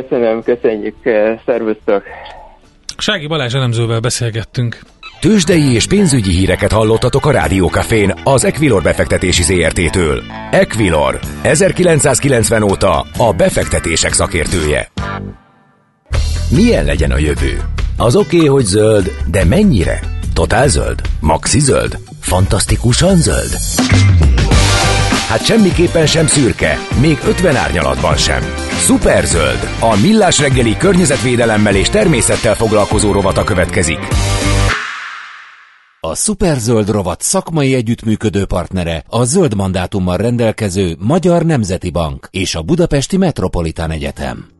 Köszönöm, 0.00 0.42
köszönjük, 0.42 0.94
szervusztok! 1.46 2.02
Sági 2.96 3.26
Balázs 3.26 3.54
elemzővel 3.54 4.00
beszélgettünk. 4.00 4.78
Tőzsdei 5.20 5.74
és 5.74 5.86
pénzügyi 5.86 6.30
híreket 6.30 6.72
hallottatok 6.72 7.26
a 7.26 7.30
Rádiókafén 7.30 8.14
az 8.24 8.44
Equilor 8.44 8.82
befektetési 8.82 9.42
ZRT-től. 9.42 10.22
Equilor, 10.50 11.18
1990 11.42 12.62
óta 12.62 13.06
a 13.18 13.32
befektetések 13.32 14.12
szakértője. 14.12 14.88
Milyen 16.50 16.84
legyen 16.84 17.10
a 17.10 17.18
jövő? 17.18 17.60
Az 17.96 18.16
oké, 18.16 18.36
okay, 18.36 18.48
hogy 18.48 18.64
zöld, 18.64 19.10
de 19.30 19.44
mennyire? 19.44 20.00
Totál 20.32 20.68
zöld? 20.68 21.00
Maxi 21.20 21.60
zöld? 21.60 21.98
Fantasztikusan 22.20 23.16
zöld? 23.16 23.56
Hát 25.28 25.44
semmiképpen 25.44 26.06
sem 26.06 26.26
szürke, 26.26 26.78
még 27.00 27.18
50 27.26 27.56
árnyalatban 27.56 28.16
sem. 28.16 28.42
Superzöld, 28.78 29.68
a 29.80 30.00
millás 30.02 30.38
reggeli 30.38 30.76
környezetvédelemmel 30.76 31.74
és 31.74 31.88
természettel 31.88 32.54
foglalkozó 32.54 33.12
rovata 33.12 33.44
következik. 33.44 33.98
A 36.00 36.14
Superzöld 36.14 36.90
rovat 36.90 37.22
szakmai 37.22 37.74
együttműködő 37.74 38.44
partnere 38.44 39.04
a 39.08 39.24
zöld 39.24 39.54
mandátummal 39.54 40.16
rendelkező 40.16 40.96
Magyar 40.98 41.44
Nemzeti 41.44 41.90
Bank 41.90 42.28
és 42.30 42.54
a 42.54 42.62
Budapesti 42.62 43.16
Metropolitán 43.16 43.90
Egyetem. 43.90 44.53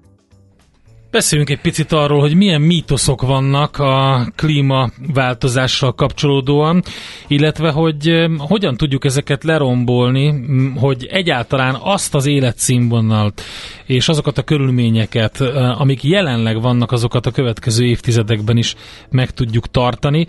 Beszéljünk 1.14 1.50
egy 1.50 1.61
picit 1.61 1.92
arról, 1.92 2.20
hogy 2.20 2.35
milyen 2.35 2.61
mítoszok 2.61 3.22
vannak 3.22 3.79
a 3.79 4.27
klímaváltozással 4.37 5.92
kapcsolódóan, 5.92 6.83
illetve 7.27 7.70
hogy 7.70 8.09
eh, 8.09 8.31
hogyan 8.38 8.77
tudjuk 8.77 9.05
ezeket 9.05 9.44
lerombolni, 9.44 10.44
hogy 10.77 11.07
egyáltalán 11.11 11.77
azt 11.81 12.14
az 12.14 12.27
életszínvonalt 12.27 13.42
és 13.87 14.09
azokat 14.09 14.38
a 14.38 14.42
körülményeket, 14.42 15.40
eh, 15.40 15.81
amik 15.81 16.05
jelenleg 16.05 16.61
vannak, 16.61 16.92
azokat 16.92 17.27
a 17.27 17.31
következő 17.31 17.85
évtizedekben 17.85 18.57
is 18.57 18.74
meg 19.11 19.31
tudjuk 19.31 19.70
tartani. 19.70 20.27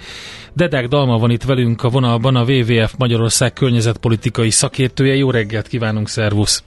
Dedek 0.53 0.87
Dalma 0.87 1.17
van 1.17 1.31
itt 1.31 1.43
velünk 1.43 1.83
a 1.83 1.89
vonalban, 1.89 2.35
a 2.35 2.43
WWF 2.43 2.93
Magyarország 2.97 3.53
környezetpolitikai 3.53 4.49
szakértője. 4.49 5.15
Jó 5.15 5.31
reggelt 5.31 5.67
kívánunk, 5.67 6.09
szervusz! 6.09 6.63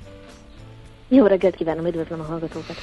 Jó 1.11 1.27
reggelt 1.27 1.55
kívánom, 1.55 1.87
üdvözlöm 1.87 2.21
a 2.21 2.23
hallgatókat! 2.23 2.77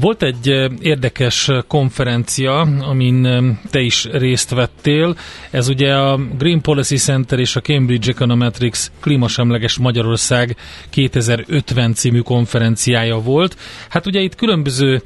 Volt 0.00 0.22
egy 0.22 0.46
érdekes 0.80 1.50
konferencia, 1.66 2.60
amin 2.60 3.22
te 3.70 3.80
is 3.80 4.04
részt 4.04 4.50
vettél. 4.50 5.16
Ez 5.50 5.68
ugye 5.68 5.94
a 5.94 6.16
Green 6.38 6.60
Policy 6.60 6.96
Center 6.96 7.38
és 7.38 7.56
a 7.56 7.60
Cambridge 7.60 8.10
Econometrics 8.10 8.78
klímasemleges 9.00 9.78
Magyarország 9.78 10.56
2050 10.90 11.94
című 11.94 12.20
konferenciája 12.20 13.18
volt. 13.20 13.56
Hát 13.88 14.06
ugye 14.06 14.20
itt 14.20 14.34
különböző 14.34 15.02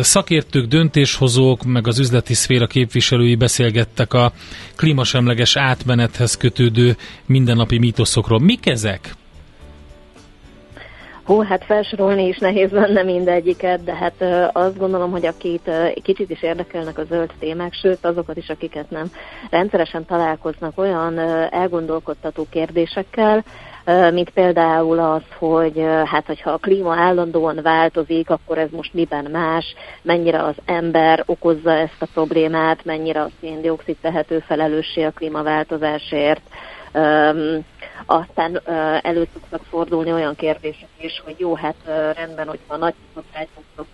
Szakértők, 0.00 0.66
döntéshozók, 0.66 1.64
meg 1.64 1.86
az 1.86 1.98
üzleti 1.98 2.34
szféra 2.34 2.66
képviselői 2.66 3.34
beszélgettek 3.34 4.12
a 4.12 4.32
klímasemleges 4.76 5.56
átmenethez 5.56 6.36
kötődő 6.36 6.96
mindennapi 7.26 7.78
mítoszokról. 7.78 8.40
Mik 8.40 8.66
ezek? 8.66 9.14
Hú, 11.26 11.42
hát 11.42 11.64
felsorolni 11.64 12.26
is 12.26 12.38
nehéz 12.38 12.70
lenne 12.70 13.02
mindegyiket, 13.02 13.84
de 13.84 13.94
hát 13.94 14.24
azt 14.52 14.78
gondolom, 14.78 15.10
hogy 15.10 15.26
akit 15.26 15.70
kicsit 16.02 16.30
is 16.30 16.42
érdekelnek 16.42 16.98
a 16.98 17.04
zöld 17.04 17.30
témák, 17.38 17.72
sőt 17.72 18.04
azokat 18.04 18.36
is, 18.36 18.48
akiket 18.48 18.90
nem, 18.90 19.06
rendszeresen 19.50 20.04
találkoznak 20.04 20.78
olyan 20.78 21.18
elgondolkodtató 21.50 22.46
kérdésekkel, 22.50 23.44
mint 24.12 24.30
például 24.30 24.98
az, 24.98 25.22
hogy 25.38 25.84
hát 26.04 26.26
hogyha 26.26 26.50
a 26.50 26.56
klíma 26.56 26.94
állandóan 26.94 27.58
változik, 27.62 28.30
akkor 28.30 28.58
ez 28.58 28.70
most 28.70 28.94
miben 28.94 29.28
más, 29.30 29.74
mennyire 30.02 30.42
az 30.42 30.54
ember 30.64 31.22
okozza 31.26 31.72
ezt 31.72 31.96
a 32.02 32.08
problémát, 32.14 32.84
mennyire 32.84 33.20
a 33.20 33.30
széndiokszid 33.40 33.96
tehető 34.00 34.38
felelőssé 34.38 35.02
a 35.02 35.10
klímaváltozásért, 35.10 36.42
aztán 38.06 38.60
elő 39.02 39.28
szoktak 39.32 39.64
fordulni 39.64 40.12
olyan 40.12 40.34
kérdések 40.34 40.88
is, 40.96 41.22
hogy 41.24 41.34
jó, 41.38 41.54
hát 41.54 41.74
rendben, 42.16 42.48
hogyha 42.48 42.74
a 42.74 42.76
nagy 42.76 42.94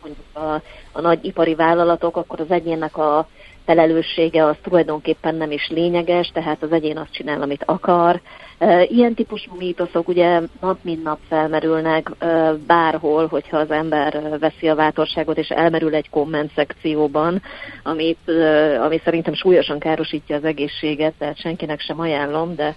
mondjuk 0.03 0.27
a, 0.37 0.63
a 0.93 1.01
nagy 1.01 1.25
ipari 1.25 1.55
vállalatok, 1.55 2.17
akkor 2.17 2.41
az 2.41 2.51
egyénnek 2.51 2.97
a 2.97 3.29
felelőssége 3.73 4.47
az 4.47 4.57
tulajdonképpen 4.63 5.35
nem 5.35 5.51
is 5.51 5.69
lényeges, 5.69 6.31
tehát 6.35 6.63
az 6.63 6.73
egyén 6.73 6.99
azt 6.99 7.13
csinál, 7.13 7.43
amit 7.43 7.63
akar, 7.67 8.21
Ilyen 8.89 9.15
típusú 9.15 9.57
mítoszok 9.59 10.09
ugye 10.09 10.41
nap 10.61 10.79
mint 10.83 11.03
nap 11.03 11.19
felmerülnek 11.29 12.11
bárhol, 12.67 13.27
hogyha 13.27 13.57
az 13.59 13.71
ember 13.71 14.39
veszi 14.41 14.69
a 14.69 14.75
bátorságot 14.75 15.39
és 15.39 15.49
elmerül 15.49 15.95
egy 15.95 16.11
komment 16.11 16.51
szekcióban, 16.55 17.43
amit, 17.83 18.19
ami 18.85 19.01
szerintem 19.05 19.35
súlyosan 19.35 19.79
károsítja 19.79 20.37
az 20.37 20.45
egészséget, 20.45 21.13
tehát 21.19 21.41
senkinek 21.41 21.81
sem 21.81 22.01
ajánlom, 22.01 22.55
de 22.55 22.75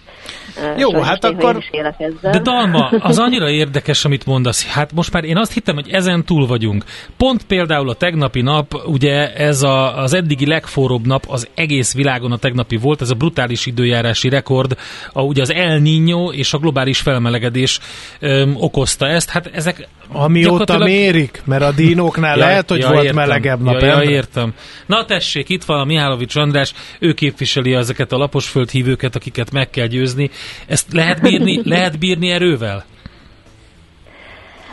jó, 0.76 1.00
hát 1.00 1.24
akkor... 1.24 1.56
is 1.56 1.68
élek 1.70 1.94
ezzel. 1.98 2.32
De 2.32 2.38
Dalma, 2.38 2.88
az 2.88 3.18
annyira 3.18 3.50
érdekes, 3.50 4.04
amit 4.04 4.26
mondasz. 4.26 4.72
Hát 4.72 4.92
most 4.92 5.12
már 5.12 5.24
én 5.24 5.36
azt 5.36 5.52
hittem, 5.52 5.74
hogy 5.74 5.88
ezen 5.90 6.24
túl 6.24 6.46
vagyunk. 6.46 6.84
Pont 7.16 7.46
például 7.46 7.88
a 7.88 7.94
tegnapi 7.94 8.40
nap, 8.40 8.74
ugye 8.86 9.32
ez 9.34 9.62
a, 9.62 9.98
az 9.98 10.14
eddigi 10.14 10.46
legforróbb 10.86 11.06
nap 11.06 11.24
az 11.28 11.48
egész 11.54 11.94
világon 11.94 12.32
a 12.32 12.36
tegnapi 12.36 12.76
volt, 12.76 13.00
ez 13.00 13.10
a 13.10 13.14
brutális 13.14 13.66
időjárási 13.66 14.28
rekord, 14.28 14.76
a, 15.12 15.22
ugye 15.22 15.42
az 15.42 15.52
El 15.52 15.80
Niño 15.82 16.32
és 16.32 16.52
a 16.52 16.58
globális 16.58 17.00
felmelegedés 17.00 17.80
öm, 18.20 18.56
okozta 18.58 19.06
ezt. 19.06 19.30
Hát 19.30 19.50
ezek 19.52 19.88
Amióta 20.12 20.50
gyakorlatilag... 20.50 20.88
mérik, 20.88 21.42
mert 21.44 21.62
a 21.62 21.72
dinóknál 21.72 22.36
ja, 22.38 22.46
lehet, 22.46 22.68
hogy 22.68 22.78
ja, 22.78 22.88
volt 22.88 23.04
értem, 23.04 23.16
melegebb 23.16 23.62
nap. 23.62 23.80
Ja, 23.80 23.86
ja, 23.86 24.10
értem. 24.10 24.54
Na 24.86 25.04
tessék, 25.04 25.48
itt 25.48 25.64
van 25.64 25.80
a 25.80 25.84
Mihálovics 25.84 26.36
András, 26.36 26.72
ő 27.00 27.12
képviseli 27.12 27.74
ezeket 27.74 28.12
a 28.12 28.16
lapos 28.16 28.48
földhívőket, 28.48 29.14
akiket 29.14 29.52
meg 29.52 29.70
kell 29.70 29.86
győzni. 29.86 30.30
Ezt 30.66 30.92
lehet 30.92 31.20
bírni, 31.20 31.60
lehet 31.74 31.98
bírni 31.98 32.30
erővel? 32.30 32.84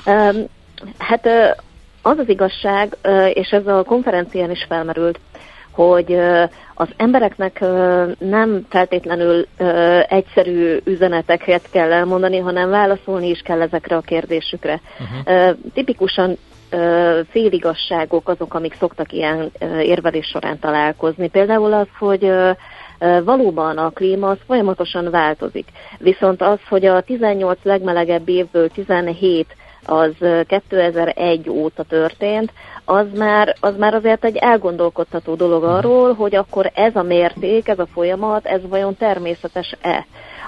Um, 0.06 0.46
hát 0.98 1.28
az 2.02 2.18
az 2.18 2.30
igazság, 2.30 2.98
és 3.34 3.50
ez 3.50 3.68
a 3.68 3.84
konferencián 3.84 4.52
is 4.52 4.66
felmerült, 4.68 5.20
hogy 5.74 6.20
az 6.74 6.88
embereknek 6.98 7.60
nem 8.20 8.66
feltétlenül 8.70 9.48
egyszerű 10.08 10.78
üzeneteket 10.84 11.70
kell 11.72 11.92
elmondani, 11.92 12.38
hanem 12.38 12.70
válaszolni 12.70 13.30
is 13.30 13.40
kell 13.40 13.62
ezekre 13.62 13.96
a 13.96 14.02
kérdésükre. 14.02 14.82
Uh-huh. 15.00 15.56
Tipikusan 15.74 16.38
féligasságok 17.30 18.30
azok, 18.30 18.54
amik 18.54 18.76
szoktak 18.80 19.12
ilyen 19.12 19.52
érvelés 19.82 20.28
során 20.28 20.60
találkozni. 20.60 21.30
Például 21.30 21.74
az, 21.74 21.88
hogy 22.00 22.32
valóban 23.24 23.78
a 23.78 23.90
klíma 23.90 24.30
az 24.30 24.38
folyamatosan 24.48 25.10
változik. 25.10 25.68
Viszont 25.98 26.42
az, 26.42 26.60
hogy 26.70 26.86
a 26.86 27.02
18 27.02 27.60
legmelegebb 27.64 28.30
évből 28.30 28.70
17 28.70 29.56
az 29.86 30.12
2001 30.48 31.50
óta 31.50 31.84
történt, 31.84 32.52
az 32.86 33.06
már, 33.18 33.56
az 33.60 33.78
már 33.78 33.94
azért 33.94 34.26
egy 34.26 34.36
elgondolkodható 34.36 35.36
dolog 35.36 35.64
arról, 35.64 36.14
hogy 36.14 36.36
akkor 36.36 36.72
ez 36.76 36.96
a 36.96 37.04
mérték, 37.04 37.68
ez 37.68 37.80
a 37.80 37.88
folyamat, 37.94 38.46
ez 38.46 38.62
vajon 38.70 38.98
természetes-e. 38.98 40.06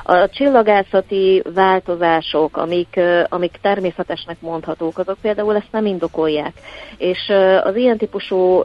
A 0.07 0.29
csillagászati 0.29 1.43
változások, 1.53 2.57
amik, 2.57 2.99
amik 3.29 3.57
természetesnek 3.61 4.41
mondhatók, 4.41 4.97
azok 4.97 5.17
például 5.21 5.55
ezt 5.55 5.71
nem 5.71 5.85
indokolják. 5.85 6.53
És 6.97 7.31
az 7.63 7.75
ilyen 7.75 7.97
típusú 7.97 8.63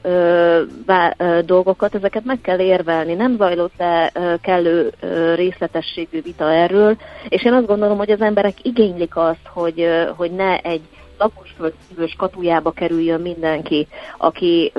dolgokat, 1.44 1.94
ezeket 1.94 2.24
meg 2.24 2.40
kell 2.40 2.58
érvelni. 2.58 3.14
Nem 3.14 3.36
zajlott 3.36 3.72
le 3.78 4.12
kellő 4.42 4.92
részletességű 5.34 6.22
vita 6.22 6.52
erről, 6.52 6.96
és 7.28 7.44
én 7.44 7.52
azt 7.52 7.66
gondolom, 7.66 7.98
hogy 7.98 8.10
az 8.10 8.20
emberek 8.20 8.54
igénylik 8.62 9.16
azt, 9.16 9.46
hogy, 9.52 9.86
hogy 10.16 10.30
ne 10.30 10.58
egy 10.58 10.82
laposföldszívős 11.18 12.14
katujába 12.18 12.70
kerüljön 12.70 13.20
mindenki, 13.20 13.86
aki, 14.18 14.72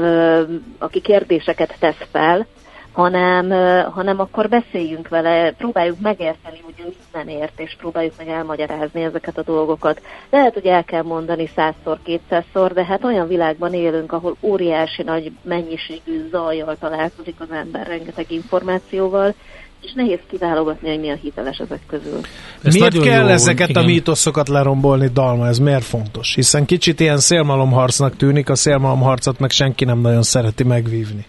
aki 0.80 1.02
kérdéseket 1.02 1.76
tesz 1.80 2.08
fel, 2.12 2.48
hanem, 2.92 3.50
hanem 3.92 4.20
akkor 4.20 4.50
beszéljünk 4.50 5.08
vele, 5.08 5.52
próbáljuk 5.52 6.00
megérteni, 6.00 6.60
hogy 6.64 6.74
ő 6.86 6.94
nem 7.14 7.28
ért, 7.28 7.60
és 7.60 7.76
próbáljuk 7.80 8.14
meg 8.18 8.28
elmagyarázni 8.28 9.04
ezeket 9.04 9.38
a 9.38 9.44
dolgokat. 9.44 10.02
Lehet, 10.30 10.54
hogy 10.54 10.66
el 10.66 10.84
kell 10.84 11.04
mondani 11.04 11.50
százszor, 11.56 12.00
kétszázszor, 12.04 12.74
de 12.74 12.86
hát 12.86 13.04
olyan 13.04 13.28
világban 13.28 13.74
élünk, 13.74 14.12
ahol 14.12 14.36
óriási 14.42 15.04
nagy 15.04 15.32
mennyiségű 15.42 16.28
zajjal 16.32 16.76
találkozik 16.80 17.36
az 17.38 17.52
ember 17.52 17.88
rengeteg 17.88 18.32
információval, 18.32 19.34
és 19.82 19.92
nehéz 19.94 20.20
kiválogatni, 20.30 20.90
hogy 20.90 21.00
mi 21.00 21.10
a 21.10 21.16
hiteles 21.16 21.58
ezek 21.58 21.80
közül. 21.88 22.20
Ez 22.64 22.74
miért 22.74 23.00
kell 23.00 23.24
jó, 23.24 23.28
ezeket 23.28 23.70
igen. 23.70 23.84
a 23.84 23.86
mítoszokat 23.86 24.48
lerombolni, 24.48 25.08
Dalma? 25.08 25.48
Ez 25.48 25.60
miért 25.60 25.84
fontos? 25.84 26.34
Hiszen 26.36 26.66
kicsit 26.66 27.00
ilyen 27.00 27.18
szélmalomharcnak 27.18 28.16
tűnik, 28.16 28.50
a 28.50 28.56
szélmalomharcot 28.56 29.40
meg 29.40 29.50
senki 29.50 29.86
nem 29.86 30.00
nagyon 30.00 30.24
szereti 30.24 30.64
megvívni. 30.64 31.26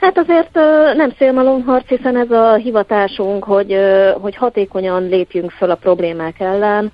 Hát 0.00 0.18
azért 0.18 0.54
nem 0.96 1.12
szélmalomharc, 1.18 1.88
hiszen 1.88 2.16
ez 2.16 2.30
a 2.30 2.54
hivatásunk, 2.54 3.44
hogy, 3.44 3.76
hogy 4.20 4.36
hatékonyan 4.36 5.08
lépjünk 5.08 5.50
föl 5.50 5.70
a 5.70 5.74
problémák 5.74 6.40
ellen. 6.40 6.92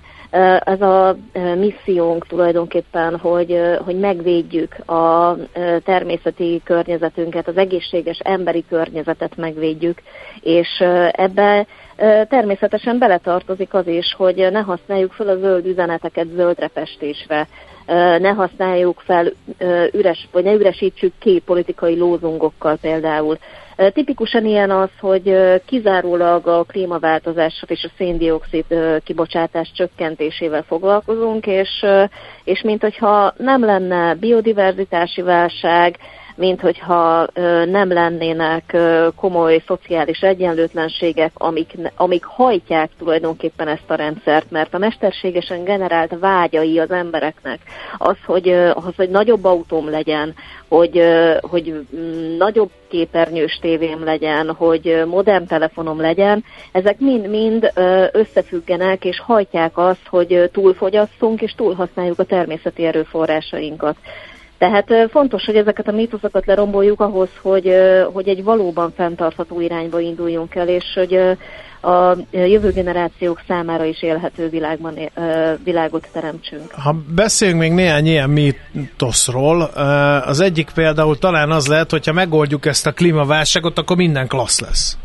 Ez 0.59 0.81
a 0.81 1.15
missziónk 1.55 2.27
tulajdonképpen, 2.27 3.17
hogy, 3.17 3.59
hogy 3.85 3.99
megvédjük 3.99 4.89
a 4.89 5.35
természeti 5.83 6.61
környezetünket, 6.63 7.47
az 7.47 7.57
egészséges 7.57 8.19
emberi 8.23 8.65
környezetet 8.69 9.35
megvédjük, 9.37 10.01
és 10.41 10.83
ebbe 11.11 11.65
természetesen 12.29 12.97
beletartozik 12.97 13.73
az 13.73 13.87
is, 13.87 14.13
hogy 14.17 14.47
ne 14.51 14.59
használjuk 14.59 15.11
fel 15.11 15.27
a 15.27 15.37
zöld 15.37 15.65
üzeneteket 15.65 16.27
zöldre 16.35 16.69
festésre, 16.73 17.47
ne 18.19 18.29
használjuk 18.29 18.99
fel 19.05 19.31
üres, 19.91 20.27
vagy 20.31 20.43
ne 20.43 20.53
üresítsük 20.53 21.13
ki 21.19 21.41
politikai 21.45 21.97
lózungokkal 21.97 22.77
például. 22.81 23.37
Tipikusan 23.93 24.45
ilyen 24.45 24.71
az, 24.71 24.89
hogy 24.99 25.37
kizárólag 25.65 26.47
a 26.47 26.63
klímaváltozással 26.63 27.69
és 27.69 27.83
a 27.83 27.93
széndiokszid 27.97 28.65
kibocsátás 29.03 29.71
csökkentésével 29.75 30.63
foglalkozunk, 30.63 31.45
és, 31.45 31.85
és 32.43 32.61
mint 32.61 32.81
hogyha 32.81 33.33
nem 33.37 33.65
lenne 33.65 34.15
biodiverzitási 34.15 35.21
válság, 35.21 35.97
mint 36.37 36.61
hogyha 36.61 37.27
nem 37.65 37.93
lennének 37.93 38.77
komoly 39.15 39.63
szociális 39.67 40.19
egyenlőtlenségek, 40.19 41.31
amik, 41.33 41.73
amik 41.95 42.23
hajtják 42.23 42.89
tulajdonképpen 42.97 43.67
ezt 43.67 43.89
a 43.89 43.95
rendszert, 43.95 44.51
mert 44.51 44.73
a 44.73 44.77
mesterségesen 44.77 45.63
generált 45.63 46.15
vágyai 46.19 46.79
az 46.79 46.91
embereknek, 46.91 47.59
az, 47.97 48.17
hogy, 48.25 48.49
az, 48.49 48.95
hogy 48.95 49.09
nagyobb 49.09 49.45
autóm 49.45 49.89
legyen, 49.89 50.33
hogy, 50.67 51.03
hogy 51.41 51.85
mm, 51.95 52.37
nagyobb 52.37 52.69
képernyős 52.87 53.59
tévém 53.61 54.03
legyen, 54.03 54.53
hogy 54.53 55.03
modern 55.05 55.45
telefonom 55.45 56.01
legyen, 56.01 56.43
ezek 56.71 56.99
mind-mind 56.99 57.71
összefüggenek 58.11 59.05
és 59.05 59.19
hajtják 59.19 59.77
azt, 59.77 60.07
hogy 60.09 60.49
túlfogyasszunk 60.53 61.41
és 61.41 61.51
túlhasználjuk 61.51 62.19
a 62.19 62.23
természeti 62.23 62.85
erőforrásainkat. 62.85 63.95
Tehát 64.57 64.93
fontos, 65.09 65.45
hogy 65.45 65.55
ezeket 65.55 65.87
a 65.87 65.91
mítoszokat 65.91 66.45
leromboljuk 66.45 66.99
ahhoz, 66.99 67.29
hogy, 67.41 67.73
hogy 68.13 68.27
egy 68.27 68.43
valóban 68.43 68.91
fenntartható 68.95 69.61
irányba 69.61 69.99
induljunk 69.99 70.55
el, 70.55 70.67
és 70.67 70.85
hogy 70.93 71.19
a 71.81 72.15
jövő 72.31 72.71
generációk 72.71 73.41
számára 73.47 73.83
is 73.83 74.01
élhető 74.01 74.49
világban, 74.49 74.93
világot 75.63 76.07
teremtsünk. 76.13 76.71
Ha 76.71 76.95
beszéljünk 77.15 77.59
még 77.59 77.71
néhány 77.71 78.05
ilyen 78.05 78.29
mítoszról, 78.29 79.61
az 80.25 80.39
egyik 80.39 80.69
például 80.73 81.17
talán 81.17 81.51
az 81.51 81.67
lehet, 81.67 81.91
hogyha 81.91 82.13
megoldjuk 82.13 82.65
ezt 82.65 82.87
a 82.87 82.91
klímaválságot, 82.91 83.77
akkor 83.77 83.97
minden 83.97 84.27
klassz 84.27 84.59
lesz. 84.59 84.97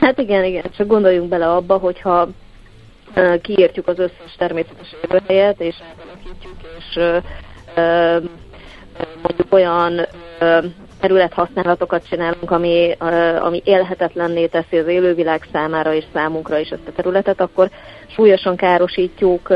Hát 0.00 0.18
igen, 0.18 0.44
igen, 0.44 0.64
csak 0.76 0.86
gondoljunk 0.86 1.28
bele 1.28 1.48
abba, 1.48 1.76
hogyha 1.76 2.28
kiírtjuk 3.42 3.88
az 3.88 3.98
összes 3.98 4.34
természetes 4.38 4.94
élőhelyet, 5.08 5.60
és 5.60 5.74
átalakítjuk, 5.90 6.56
és 6.78 7.00
mondjuk 9.22 9.46
olyan 9.48 10.06
területhasználatokat 11.00 12.08
csinálunk, 12.08 12.50
ami, 12.50 12.96
ami 13.40 13.62
élhetetlenné 13.64 14.46
teszi 14.46 14.78
az 14.78 14.86
élővilág 14.86 15.48
számára 15.52 15.94
és 15.94 16.04
számunkra 16.12 16.58
is 16.58 16.68
ezt 16.68 16.88
a 16.88 16.92
területet, 16.92 17.40
akkor 17.40 17.70
súlyosan 18.06 18.56
károsítjuk 18.56 19.48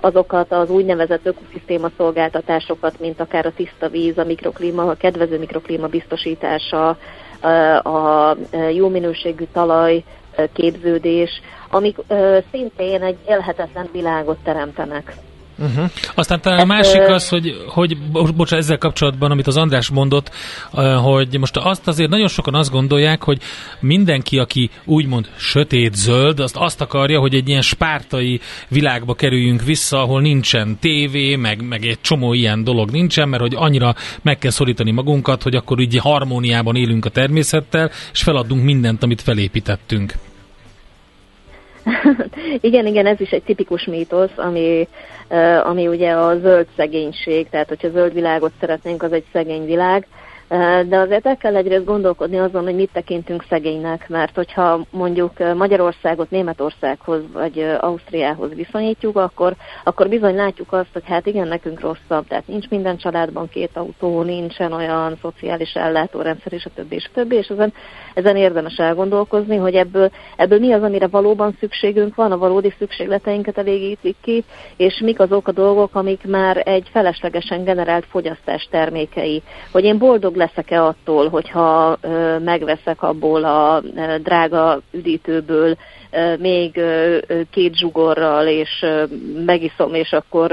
azokat 0.00 0.52
az 0.52 0.70
úgynevezett 0.70 1.26
ökoszisztéma 1.26 1.88
szolgáltatásokat, 1.96 3.00
mint 3.00 3.20
akár 3.20 3.46
a 3.46 3.52
tiszta 3.56 3.88
víz, 3.88 4.18
a 4.18 4.24
mikroklíma, 4.24 4.82
a 4.82 4.94
kedvező 4.94 5.38
mikroklíma 5.38 5.86
biztosítása, 5.86 6.88
a 7.82 8.36
jó 8.72 8.88
minőségű 8.88 9.44
talaj 9.52 10.04
képződés, 10.52 11.30
amik 11.70 11.96
szintén 12.50 13.02
egy 13.02 13.16
élhetetlen 13.28 13.88
világot 13.92 14.38
teremtenek. 14.44 15.16
Uh-huh. 15.58 15.90
Aztán 16.14 16.40
talán 16.40 16.58
a 16.58 16.64
másik 16.64 17.00
az, 17.00 17.28
hogy, 17.28 17.64
hogy 17.66 17.98
bocsánat, 18.10 18.64
ezzel 18.64 18.78
kapcsolatban, 18.78 19.30
amit 19.30 19.46
az 19.46 19.56
András 19.56 19.88
mondott, 19.88 20.30
hogy 21.02 21.38
most 21.38 21.56
azt 21.56 21.88
azért 21.88 22.10
nagyon 22.10 22.28
sokan 22.28 22.54
azt 22.54 22.70
gondolják, 22.70 23.22
hogy 23.22 23.40
mindenki, 23.80 24.38
aki 24.38 24.70
úgymond 24.84 25.28
sötét-zöld, 25.36 26.40
azt 26.40 26.56
azt 26.56 26.80
akarja, 26.80 27.20
hogy 27.20 27.34
egy 27.34 27.48
ilyen 27.48 27.62
spártai 27.62 28.40
világba 28.68 29.14
kerüljünk 29.14 29.62
vissza, 29.62 30.02
ahol 30.02 30.20
nincsen 30.20 30.78
tévé, 30.78 31.36
meg, 31.36 31.62
meg 31.68 31.84
egy 31.84 32.00
csomó 32.00 32.32
ilyen 32.32 32.64
dolog 32.64 32.90
nincsen, 32.90 33.28
mert 33.28 33.42
hogy 33.42 33.54
annyira 33.54 33.94
meg 34.22 34.38
kell 34.38 34.50
szorítani 34.50 34.90
magunkat, 34.90 35.42
hogy 35.42 35.54
akkor 35.54 35.80
így 35.80 35.96
harmóniában 35.96 36.76
élünk 36.76 37.04
a 37.04 37.10
természettel, 37.10 37.90
és 38.12 38.22
feladunk 38.22 38.64
mindent, 38.64 39.02
amit 39.02 39.22
felépítettünk. 39.22 40.14
igen, 42.60 42.86
igen, 42.86 43.06
ez 43.06 43.20
is 43.20 43.30
egy 43.30 43.42
tipikus 43.42 43.84
mítosz, 43.84 44.36
ami, 44.36 44.88
ami 45.62 45.88
ugye 45.88 46.10
a 46.10 46.38
zöld 46.38 46.66
szegénység, 46.76 47.48
tehát 47.48 47.68
hogyha 47.68 47.88
zöld 47.88 48.12
világot 48.12 48.52
szeretnénk, 48.60 49.02
az 49.02 49.12
egy 49.12 49.24
szegény 49.32 49.64
világ. 49.64 50.06
De 50.88 50.98
azért 50.98 51.26
el 51.26 51.36
kell 51.36 51.56
egyrészt 51.56 51.84
gondolkodni 51.84 52.38
azon, 52.38 52.64
hogy 52.64 52.74
mit 52.74 52.90
tekintünk 52.92 53.44
szegénynek, 53.48 54.08
mert 54.08 54.34
hogyha 54.34 54.80
mondjuk 54.90 55.54
Magyarországot 55.54 56.30
Németországhoz 56.30 57.20
vagy 57.32 57.76
Ausztriához 57.80 58.54
viszonyítjuk, 58.54 59.16
akkor, 59.16 59.54
akkor 59.84 60.08
bizony 60.08 60.34
látjuk 60.34 60.72
azt, 60.72 60.88
hogy 60.92 61.02
hát 61.06 61.26
igen, 61.26 61.48
nekünk 61.48 61.80
rosszabb, 61.80 62.26
tehát 62.26 62.46
nincs 62.46 62.68
minden 62.68 62.96
családban 62.96 63.48
két 63.48 63.70
autó, 63.74 64.22
nincsen 64.22 64.72
olyan 64.72 65.18
szociális 65.20 65.72
ellátórendszer, 65.72 66.52
és 66.52 66.64
a 66.64 66.70
többi, 66.74 66.94
és 66.94 67.04
a 67.04 67.14
többi, 67.14 67.36
és 67.36 67.46
ezen, 67.46 67.72
ezen 68.14 68.36
érdemes 68.36 68.76
elgondolkozni, 68.76 69.56
hogy 69.56 69.74
ebből, 69.74 70.10
ebből 70.36 70.58
mi 70.58 70.72
az, 70.72 70.82
amire 70.82 71.06
valóban 71.06 71.56
szükségünk 71.58 72.14
van, 72.14 72.32
a 72.32 72.38
valódi 72.38 72.74
szükségleteinket 72.78 73.58
elégítik 73.58 74.16
ki, 74.22 74.44
és 74.76 75.00
mik 75.00 75.20
azok 75.20 75.48
a 75.48 75.52
dolgok, 75.52 75.94
amik 75.94 76.26
már 76.26 76.62
egy 76.64 76.88
feleslegesen 76.92 77.64
generált 77.64 78.04
fogyasztás 78.04 78.68
termékei. 78.70 79.42
Hogy 79.72 79.84
én 79.84 79.98
boldog 79.98 80.35
leszek-e 80.36 80.84
attól, 80.84 81.28
hogyha 81.28 81.98
megveszek 82.44 83.02
abból 83.02 83.44
a 83.44 83.82
drága 84.22 84.80
üdítőből 84.90 85.76
még 86.38 86.80
két 87.50 87.76
zsugorral, 87.76 88.46
és 88.46 88.86
megiszom, 89.44 89.94
és 89.94 90.12
akkor, 90.12 90.52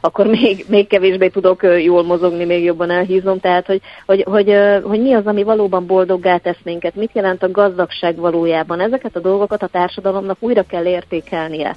akkor 0.00 0.26
még, 0.26 0.64
még 0.68 0.86
kevésbé 0.86 1.28
tudok 1.28 1.62
jól 1.82 2.02
mozogni, 2.02 2.44
még 2.44 2.64
jobban 2.64 2.90
elhízom. 2.90 3.40
Tehát, 3.40 3.66
hogy, 3.66 3.80
hogy, 4.06 4.22
hogy, 4.22 4.56
hogy 4.82 5.00
mi 5.00 5.12
az, 5.12 5.26
ami 5.26 5.42
valóban 5.42 5.86
boldoggá 5.86 6.36
tesz 6.36 6.60
minket, 6.64 6.94
mit 6.94 7.10
jelent 7.12 7.42
a 7.42 7.50
gazdagság 7.50 8.16
valójában. 8.16 8.80
Ezeket 8.80 9.16
a 9.16 9.20
dolgokat 9.20 9.62
a 9.62 9.66
társadalomnak 9.66 10.36
újra 10.40 10.62
kell 10.62 10.84
értékelnie. 10.84 11.76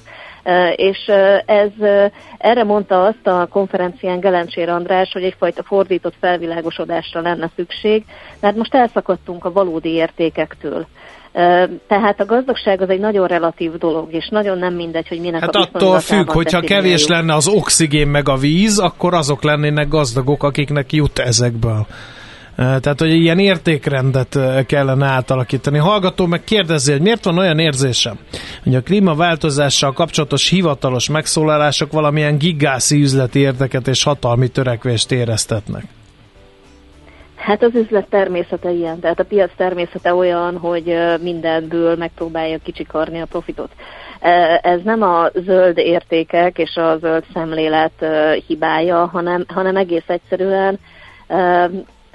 És 0.75 0.97
ez, 1.45 1.69
erre 2.37 2.63
mondta 2.63 3.03
azt 3.03 3.27
a 3.27 3.47
konferencián 3.51 4.19
Gelencsér 4.19 4.69
András, 4.69 5.09
hogy 5.13 5.23
egyfajta 5.23 5.63
fordított 5.63 6.13
felvilágosodásra 6.19 7.21
lenne 7.21 7.49
szükség, 7.55 8.05
mert 8.39 8.55
most 8.55 8.73
elszakadtunk 8.73 9.45
a 9.45 9.51
valódi 9.51 9.89
értékektől. 9.89 10.85
Tehát 11.87 12.19
a 12.19 12.25
gazdagság 12.25 12.81
az 12.81 12.89
egy 12.89 12.99
nagyon 12.99 13.27
relatív 13.27 13.77
dolog, 13.77 14.13
és 14.13 14.27
nagyon 14.29 14.57
nem 14.57 14.73
mindegy, 14.73 15.07
hogy 15.07 15.19
minek 15.19 15.41
hát 15.41 15.55
a 15.55 15.59
attól 15.59 15.99
függ, 15.99 16.31
hogyha 16.31 16.61
kevés 16.61 17.07
lenne 17.07 17.33
az 17.33 17.47
oxigén 17.47 18.07
meg 18.07 18.29
a 18.29 18.35
víz, 18.35 18.79
akkor 18.79 19.13
azok 19.13 19.43
lennének 19.43 19.87
gazdagok, 19.87 20.43
akiknek 20.43 20.93
jut 20.93 21.19
ezekből. 21.19 21.85
Tehát, 22.55 22.99
hogy 22.99 23.09
ilyen 23.09 23.39
értékrendet 23.39 24.39
kellene 24.65 25.05
átalakítani. 25.05 25.77
Hallgató 25.77 26.25
meg 26.25 26.43
kérdezi, 26.43 26.91
hogy 26.91 27.01
miért 27.01 27.25
van 27.25 27.37
olyan 27.37 27.59
érzésem, 27.59 28.17
hogy 28.63 28.75
a 28.75 28.81
klímaváltozással 28.81 29.91
kapcsolatos 29.91 30.49
hivatalos 30.49 31.09
megszólalások 31.09 31.91
valamilyen 31.91 32.37
gigászi 32.37 33.01
üzleti 33.01 33.39
érdeket 33.39 33.87
és 33.87 34.03
hatalmi 34.03 34.47
törekvést 34.47 35.11
éreztetnek. 35.11 35.83
Hát 37.35 37.63
az 37.63 37.75
üzlet 37.75 38.07
természete 38.09 38.71
ilyen, 38.71 38.99
tehát 38.99 39.19
a 39.19 39.23
piac 39.23 39.51
természete 39.57 40.13
olyan, 40.13 40.57
hogy 40.57 40.95
mindenből 41.21 41.95
megpróbálja 41.95 42.57
kicsikarni 42.63 43.21
a 43.21 43.25
profitot. 43.25 43.69
Ez 44.61 44.79
nem 44.83 45.01
a 45.01 45.29
zöld 45.33 45.77
értékek 45.77 46.57
és 46.57 46.75
a 46.75 46.97
zöld 46.97 47.23
szemlélet 47.33 48.05
hibája, 48.47 49.05
hanem, 49.05 49.45
hanem 49.47 49.75
egész 49.75 50.07
egyszerűen 50.07 50.79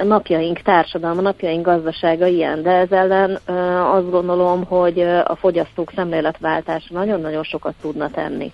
napjaink 0.07 0.61
társadalma, 0.63 1.21
napjaink 1.21 1.65
gazdasága 1.65 2.27
ilyen, 2.27 2.63
de 2.63 2.71
ez 2.71 2.91
ellen 2.91 3.39
azt 3.95 4.11
gondolom, 4.11 4.65
hogy 4.65 5.01
a 5.25 5.37
fogyasztók 5.41 5.93
szemléletváltása 5.95 6.87
nagyon-nagyon 6.91 7.43
sokat 7.43 7.75
tudna 7.81 8.11
tenni. 8.11 8.53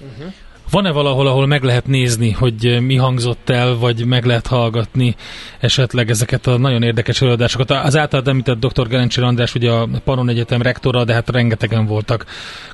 Uh-huh. 0.00 0.32
Van-e 0.70 0.92
valahol, 0.92 1.26
ahol 1.26 1.46
meg 1.46 1.62
lehet 1.62 1.86
nézni, 1.86 2.30
hogy 2.30 2.78
mi 2.80 2.96
hangzott 2.96 3.50
el, 3.50 3.76
vagy 3.76 4.06
meg 4.06 4.24
lehet 4.24 4.46
hallgatni 4.46 5.14
esetleg 5.60 6.10
ezeket 6.10 6.46
a 6.46 6.58
nagyon 6.58 6.82
érdekes 6.82 7.22
előadásokat? 7.22 7.70
Az 7.70 7.96
általad 7.96 8.28
említett 8.28 8.58
dr. 8.58 8.88
Gerencsér 8.88 9.24
András, 9.24 9.54
ugye 9.54 9.70
a 9.70 9.88
Panon 10.04 10.28
Egyetem 10.28 10.62
rektora, 10.62 11.04
de 11.04 11.12
hát 11.12 11.30
rengetegen 11.30 11.86
voltak 11.86 12.26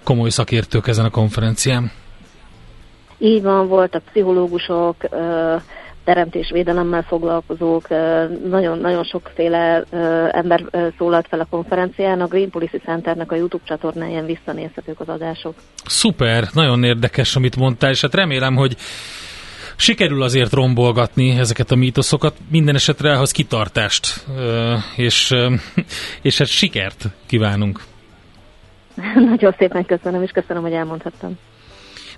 komoly 0.03 0.29
szakértők 0.29 0.87
ezen 0.87 1.05
a 1.05 1.11
konferencián. 1.11 1.91
Így 3.19 3.43
van, 3.43 3.69
voltak 3.69 4.03
pszichológusok, 4.03 4.97
teremtésvédelemmel 6.09 7.03
foglalkozók, 7.03 7.89
nagyon-nagyon 8.49 9.05
sokféle 9.05 9.83
ember 10.31 10.65
szólalt 10.99 11.27
fel 11.29 11.41
a 11.41 11.47
konferencián. 11.51 12.21
A 12.21 12.27
Green 12.27 12.51
Policy 12.51 12.79
Centernek 12.85 13.33
a 13.33 13.37
YouTube 13.37 13.65
csatornáján 13.67 14.27
visszanézhetők 14.27 15.01
az 15.01 15.09
adások. 15.09 15.55
Szuper, 15.85 16.45
nagyon 16.53 16.85
érdekes, 16.85 17.37
amit 17.37 17.57
mondtál, 17.57 17.91
és 17.91 18.01
hát 18.01 18.15
remélem, 18.15 18.57
hogy 18.57 18.77
sikerül 19.77 20.23
azért 20.23 20.53
rombolgatni 20.53 21.31
ezeket 21.31 21.71
a 21.71 21.77
mítoszokat, 21.77 22.37
minden 22.51 22.75
esetre 22.75 23.13
ahhoz 23.13 23.31
kitartást, 23.31 24.25
és, 24.97 25.35
és 26.23 26.39
hát 26.39 26.49
sikert 26.49 27.05
kívánunk. 27.27 27.81
Nagyon 29.31 29.55
szépen 29.59 29.85
köszönöm, 29.85 30.23
és 30.23 30.31
köszönöm, 30.31 30.63
hogy 30.63 30.73
elmondhattam. 30.73 31.39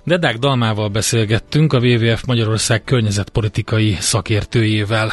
Dedák 0.03 0.37
Dalmával 0.37 0.89
beszélgettünk 0.89 1.73
a 1.73 1.79
WWF 1.79 2.23
Magyarország 2.25 2.83
környezetpolitikai 2.83 3.97
szakértőjével. 3.99 5.11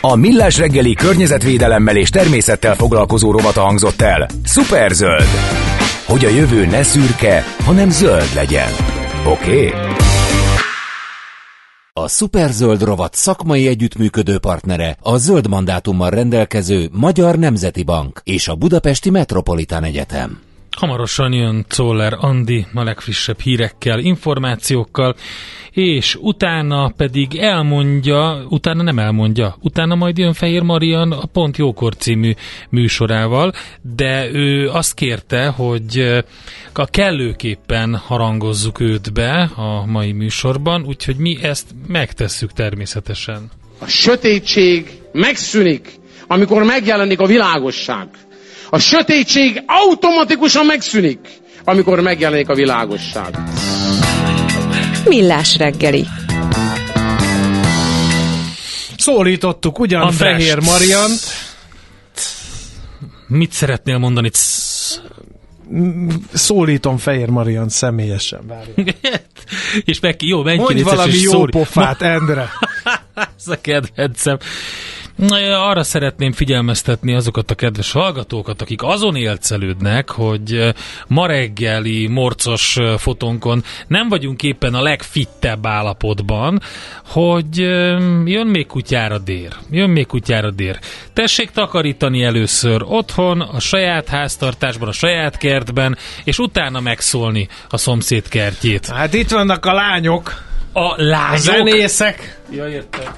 A 0.00 0.14
Millás 0.14 0.58
reggeli 0.58 0.94
környezetvédelemmel 0.94 1.96
és 1.96 2.08
természettel 2.08 2.74
foglalkozó 2.74 3.30
rovata 3.30 3.60
hangzott 3.60 4.00
el. 4.00 4.28
Superzöld! 4.44 5.28
Hogy 6.06 6.24
a 6.24 6.28
jövő 6.28 6.66
ne 6.66 6.82
szürke, 6.82 7.44
hanem 7.64 7.90
zöld 7.90 8.34
legyen. 8.34 8.68
Oké? 9.26 9.66
Okay? 9.66 9.80
A 11.92 12.08
Superzöld 12.08 12.82
rovat 12.82 13.14
szakmai 13.14 13.66
együttműködő 13.66 14.38
partnere 14.38 14.96
a 15.00 15.16
zöld 15.16 15.48
mandátummal 15.48 16.10
rendelkező 16.10 16.88
Magyar 16.92 17.38
Nemzeti 17.38 17.82
Bank 17.82 18.20
és 18.24 18.48
a 18.48 18.54
Budapesti 18.54 19.10
Metropolitán 19.10 19.84
Egyetem. 19.84 20.38
Hamarosan 20.76 21.32
jön 21.32 21.64
Czoller 21.68 22.16
Andi 22.20 22.66
a 22.74 22.82
legfrissebb 22.82 23.40
hírekkel, 23.40 23.98
információkkal, 23.98 25.14
és 25.70 26.16
utána 26.20 26.92
pedig 26.96 27.36
elmondja, 27.36 28.46
utána 28.48 28.82
nem 28.82 28.98
elmondja, 28.98 29.56
utána 29.60 29.94
majd 29.94 30.18
jön 30.18 30.32
Fehér 30.32 30.62
Marian 30.62 31.12
a 31.12 31.26
Pont 31.26 31.56
Jókor 31.56 31.96
című 31.96 32.32
műsorával, 32.70 33.52
de 33.82 34.30
ő 34.32 34.68
azt 34.68 34.94
kérte, 34.94 35.46
hogy 35.46 36.22
a 36.72 36.84
kellőképpen 36.86 37.96
harangozzuk 37.96 38.80
őt 38.80 39.12
be 39.12 39.50
a 39.56 39.86
mai 39.86 40.12
műsorban, 40.12 40.84
úgyhogy 40.86 41.16
mi 41.16 41.38
ezt 41.42 41.66
megtesszük 41.86 42.52
természetesen. 42.52 43.50
A 43.78 43.86
sötétség 43.86 44.90
megszűnik, 45.12 45.88
amikor 46.26 46.62
megjelenik 46.62 47.20
a 47.20 47.26
világosság. 47.26 48.08
A 48.70 48.78
sötétség 48.78 49.62
automatikusan 49.66 50.66
megszűnik, 50.66 51.18
amikor 51.64 52.00
megjelenik 52.00 52.48
a 52.48 52.54
világosság. 52.54 53.38
Millás 55.04 55.56
reggeli. 55.56 56.04
Szólítottuk 58.96 59.78
ugyan 59.78 60.00
András, 60.00 60.16
Fehér 60.18 60.58
Mariant. 60.58 61.20
Mit 63.26 63.52
szeretnél 63.52 63.98
mondani? 63.98 64.30
szólítom 66.32 66.96
Fehér 66.96 67.28
Marian 67.28 67.68
személyesen. 67.68 68.46
Várjál. 68.46 68.94
és 69.84 70.00
meg 70.00 70.22
jó, 70.22 70.42
menj 70.42 70.56
Mondj 70.56 70.82
valami 70.82 71.18
jó 71.20 71.30
szólj. 71.30 71.50
pofát, 71.50 72.02
Endre. 72.02 72.50
Ez 73.36 73.48
a 73.48 73.60
kedvencem. 73.60 74.38
Arra 75.52 75.82
szeretném 75.82 76.32
figyelmeztetni 76.32 77.14
azokat 77.14 77.50
a 77.50 77.54
kedves 77.54 77.92
hallgatókat, 77.92 78.62
akik 78.62 78.82
azon 78.82 79.16
élcelődnek, 79.16 80.10
hogy 80.10 80.74
ma 81.06 81.26
reggeli 81.26 82.06
morcos 82.06 82.78
fotónkon 82.98 83.64
nem 83.86 84.08
vagyunk 84.08 84.42
éppen 84.42 84.74
a 84.74 84.82
legfittebb 84.82 85.66
állapotban, 85.66 86.60
hogy 87.06 87.56
jön 88.24 88.46
még 88.46 88.66
kutyára 88.66 89.18
dér. 89.18 89.52
Jön 89.70 89.90
még 89.90 90.06
kutyára 90.06 90.50
dér. 90.50 90.78
Tessék 91.12 91.50
takarítani 91.50 92.22
először 92.22 92.82
otthon, 92.88 93.40
a 93.40 93.60
saját 93.60 94.08
háztartásban, 94.08 94.88
a 94.88 94.92
saját 94.92 95.36
kertben, 95.36 95.96
és 96.24 96.38
utána 96.38 96.80
megszólni 96.80 97.48
a 97.68 97.76
szomszéd 97.76 98.28
kertjét. 98.28 98.86
Hát 98.86 99.14
itt 99.14 99.30
vannak 99.30 99.66
a 99.66 99.72
lányok, 99.72 100.42
A 100.72 100.80
a 100.80 100.94
lányok! 100.96 101.38
zenészek. 101.38 102.40
Ja, 102.50 102.68
értem. 102.68 103.12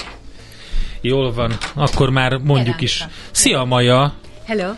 Jól 1.06 1.32
van, 1.32 1.52
akkor 1.74 2.10
már 2.10 2.36
mondjuk 2.44 2.80
is. 2.80 3.04
Szia 3.30 3.64
Maja, 3.64 4.12
Hello, 4.46 4.70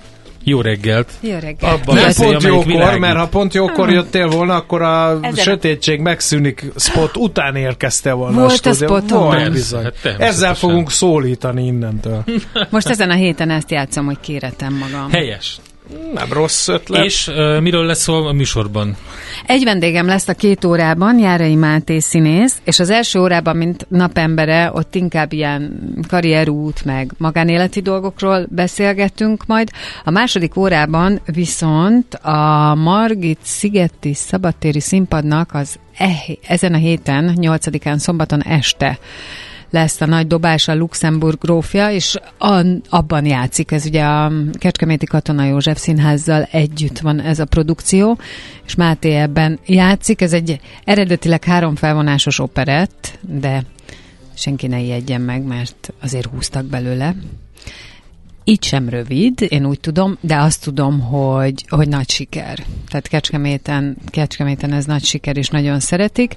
jó 0.44 0.60
reggelt. 0.60 1.10
jó 1.20 1.38
reggel. 1.38 1.70
Abban 1.74 1.94
Nem 1.94 2.04
beszélj, 2.04 2.30
pont 2.30 2.42
jókor, 2.42 2.66
világít. 2.66 3.00
mert 3.00 3.16
ha 3.18 3.28
pont 3.28 3.54
jókor 3.54 3.90
jöttél 3.90 4.28
volna, 4.28 4.54
akkor 4.54 4.82
a 4.82 5.10
Ezen 5.10 5.32
a- 5.32 5.36
sötétség 5.40 6.00
megszűnik 6.00 6.64
spot 6.76 7.16
után 7.16 7.56
érkeztél 7.56 8.14
volna 8.14 8.38
Volt 8.38 8.50
a 8.50 8.54
stúdióba. 8.54 8.98
spoton. 8.98 9.22
Volt 9.24 9.52
bizony. 9.52 9.82
hát. 9.82 10.20
Ezzel 10.20 10.54
fogunk 10.54 10.90
szólítani 10.90 11.66
innentől. 11.66 12.24
Most 12.70 12.88
ezen 12.88 13.10
a 13.10 13.14
héten 13.14 13.50
ezt 13.50 13.70
játszom, 13.70 14.04
hogy 14.06 14.20
kéretem 14.20 14.74
magam. 14.74 15.10
Helyes. 15.10 15.60
Nem 16.12 16.33
rossz 16.33 16.68
ötlet. 16.68 17.05
És 17.05 17.29
uh, 17.29 17.61
miről 17.61 17.85
lesz 17.85 18.03
szó 18.03 18.14
a 18.14 18.33
műsorban? 18.33 18.96
Egy 19.46 19.64
vendégem 19.64 20.07
lesz 20.07 20.29
a 20.29 20.35
két 20.35 20.64
órában, 20.64 21.18
Járai 21.18 21.55
Máté 21.55 21.98
színész, 21.98 22.61
és 22.64 22.79
az 22.79 22.90
első 22.90 23.20
órában, 23.20 23.57
mint 23.57 23.87
napembere, 23.88 24.70
ott 24.74 24.94
inkább 24.94 25.33
ilyen 25.33 25.92
karrierút, 26.09 26.85
meg 26.85 27.12
magánéleti 27.16 27.81
dolgokról 27.81 28.46
beszélgetünk 28.51 29.46
majd. 29.46 29.70
A 30.05 30.11
második 30.11 30.57
órában 30.57 31.20
viszont 31.27 32.14
a 32.14 32.74
Margit 32.74 33.38
Szigeti 33.42 34.14
Szabadtéri 34.14 34.81
színpadnak 34.81 35.55
az 35.55 35.79
e, 35.98 36.11
ezen 36.46 36.74
a 36.74 36.79
héten, 36.79 37.37
8-án 37.40 37.96
szombaton 37.96 38.42
este 38.42 38.98
lesz 39.70 40.00
a 40.00 40.07
nagy 40.07 40.26
dobás 40.26 40.68
a 40.68 40.74
Luxemburg 40.74 41.38
grófja, 41.38 41.90
és 41.90 42.16
an, 42.38 42.83
abban 42.88 43.26
játszik, 43.26 43.70
ez 43.70 43.87
ugye 43.87 44.04
a 44.04 44.33
Kecskeméti 44.52 45.07
Katona 45.07 45.44
József 45.44 45.78
Színházzal 45.78 46.42
együtt 46.42 46.98
van 46.98 47.20
ez 47.20 47.38
a 47.38 47.44
produkció, 47.44 48.18
és 48.66 48.74
Máté 48.74 49.14
ebben 49.14 49.59
játszik, 49.66 50.20
ez 50.20 50.33
egy 50.33 50.61
eredetileg 50.85 51.44
három 51.44 51.74
felvonásos 51.74 52.38
operett, 52.38 53.18
de 53.20 53.62
senki 54.35 54.66
ne 54.66 54.81
ijedjen 54.81 55.20
meg, 55.20 55.42
mert 55.42 55.92
azért 56.00 56.26
húztak 56.26 56.64
belőle. 56.64 57.14
Így 58.48 58.64
sem 58.64 58.88
rövid, 58.88 59.46
én 59.48 59.66
úgy 59.66 59.80
tudom, 59.80 60.18
de 60.20 60.37
azt 60.37 60.64
tudom, 60.64 61.00
hogy, 61.00 61.64
hogy 61.68 61.88
nagy 61.88 62.11
siker. 62.11 62.58
Tehát 62.88 63.08
Kecskeméten, 63.08 63.96
Kecskeméten 64.11 64.72
ez 64.72 64.84
nagy 64.84 65.04
siker, 65.04 65.37
és 65.37 65.48
nagyon 65.48 65.80
szeretik. 65.80 66.37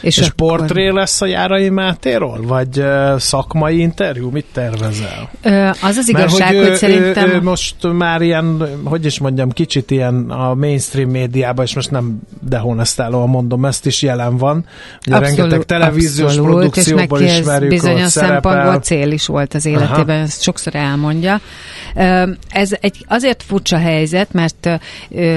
És, 0.00 0.18
és 0.18 0.30
portré 0.36 0.88
lesz 0.88 1.20
a 1.20 1.26
Járai 1.26 1.68
Mátéról? 1.68 2.42
Vagy 2.42 2.78
uh, 2.78 3.18
szakmai 3.18 3.78
interjú? 3.80 4.30
Mit 4.30 4.44
tervezel? 4.52 5.30
Ö, 5.42 5.68
az 5.82 5.96
az 5.96 6.08
igazság, 6.08 6.54
Mert, 6.54 6.64
hogy, 6.64 6.72
ő, 6.72 6.74
szerintem... 6.74 7.28
ő, 7.28 7.34
ő 7.34 7.42
most 7.42 7.76
már 7.92 8.22
ilyen, 8.22 8.68
hogy 8.84 9.04
is 9.04 9.18
mondjam, 9.18 9.50
kicsit 9.50 9.90
ilyen 9.90 10.30
a 10.30 10.54
mainstream 10.54 11.10
médiában, 11.10 11.64
és 11.64 11.74
most 11.74 11.90
nem 11.90 12.20
dehonestálóan 12.40 13.28
mondom, 13.28 13.64
ezt 13.64 13.86
is 13.86 14.02
jelen 14.02 14.36
van. 14.36 14.64
Ugye 15.06 15.18
rengeteg 15.18 15.62
televíziós 15.62 16.30
abszolút, 16.30 16.50
produkcióból 16.50 17.20
és 17.20 17.28
neki 17.28 17.40
ismerjük, 17.40 17.70
bizonyos 17.70 18.00
hogy 18.00 18.10
szerepel. 18.10 18.40
szempontból 18.40 18.80
cél 18.80 19.10
is 19.10 19.26
volt 19.26 19.54
az 19.54 19.66
életében, 19.66 20.16
Aha. 20.16 20.24
ezt 20.24 20.42
sokszor 20.42 20.74
elmondja. 20.74 21.40
Ez 22.48 22.76
egy 22.80 23.04
azért 23.08 23.42
furcsa 23.42 23.76
helyzet, 23.76 24.32
mert 24.32 24.68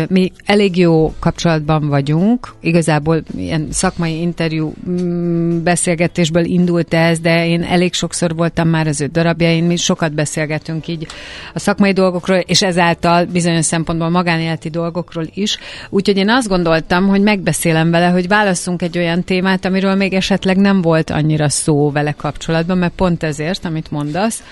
mi 0.07 0.31
elég 0.45 0.77
jó 0.77 1.13
kapcsolatban 1.19 1.87
vagyunk, 1.87 2.55
igazából 2.61 3.23
ilyen 3.37 3.67
szakmai 3.71 4.21
interjú 4.21 4.73
mm, 4.89 5.63
beszélgetésből 5.63 6.43
indult 6.43 6.93
ez, 6.93 7.19
de 7.19 7.47
én 7.47 7.63
elég 7.63 7.93
sokszor 7.93 8.35
voltam 8.35 8.67
már 8.67 8.87
az 8.87 9.01
ő 9.01 9.05
darabjain, 9.05 9.63
mi 9.63 9.75
sokat 9.75 10.13
beszélgetünk 10.13 10.87
így 10.87 11.07
a 11.53 11.59
szakmai 11.59 11.93
dolgokról, 11.93 12.37
és 12.37 12.61
ezáltal 12.61 13.25
bizonyos 13.25 13.65
szempontból 13.65 14.09
magánéleti 14.09 14.69
dolgokról 14.69 15.25
is. 15.33 15.57
Úgyhogy 15.89 16.17
én 16.17 16.29
azt 16.29 16.47
gondoltam, 16.47 17.07
hogy 17.07 17.21
megbeszélem 17.21 17.91
vele, 17.91 18.07
hogy 18.07 18.27
válasszunk 18.27 18.81
egy 18.81 18.97
olyan 18.97 19.23
témát, 19.23 19.65
amiről 19.65 19.95
még 19.95 20.13
esetleg 20.13 20.57
nem 20.57 20.81
volt 20.81 21.09
annyira 21.09 21.49
szó 21.49 21.91
vele 21.91 22.11
kapcsolatban, 22.11 22.77
mert 22.77 22.93
pont 22.95 23.23
ezért, 23.23 23.65
amit 23.65 23.91
mondasz, 23.91 24.43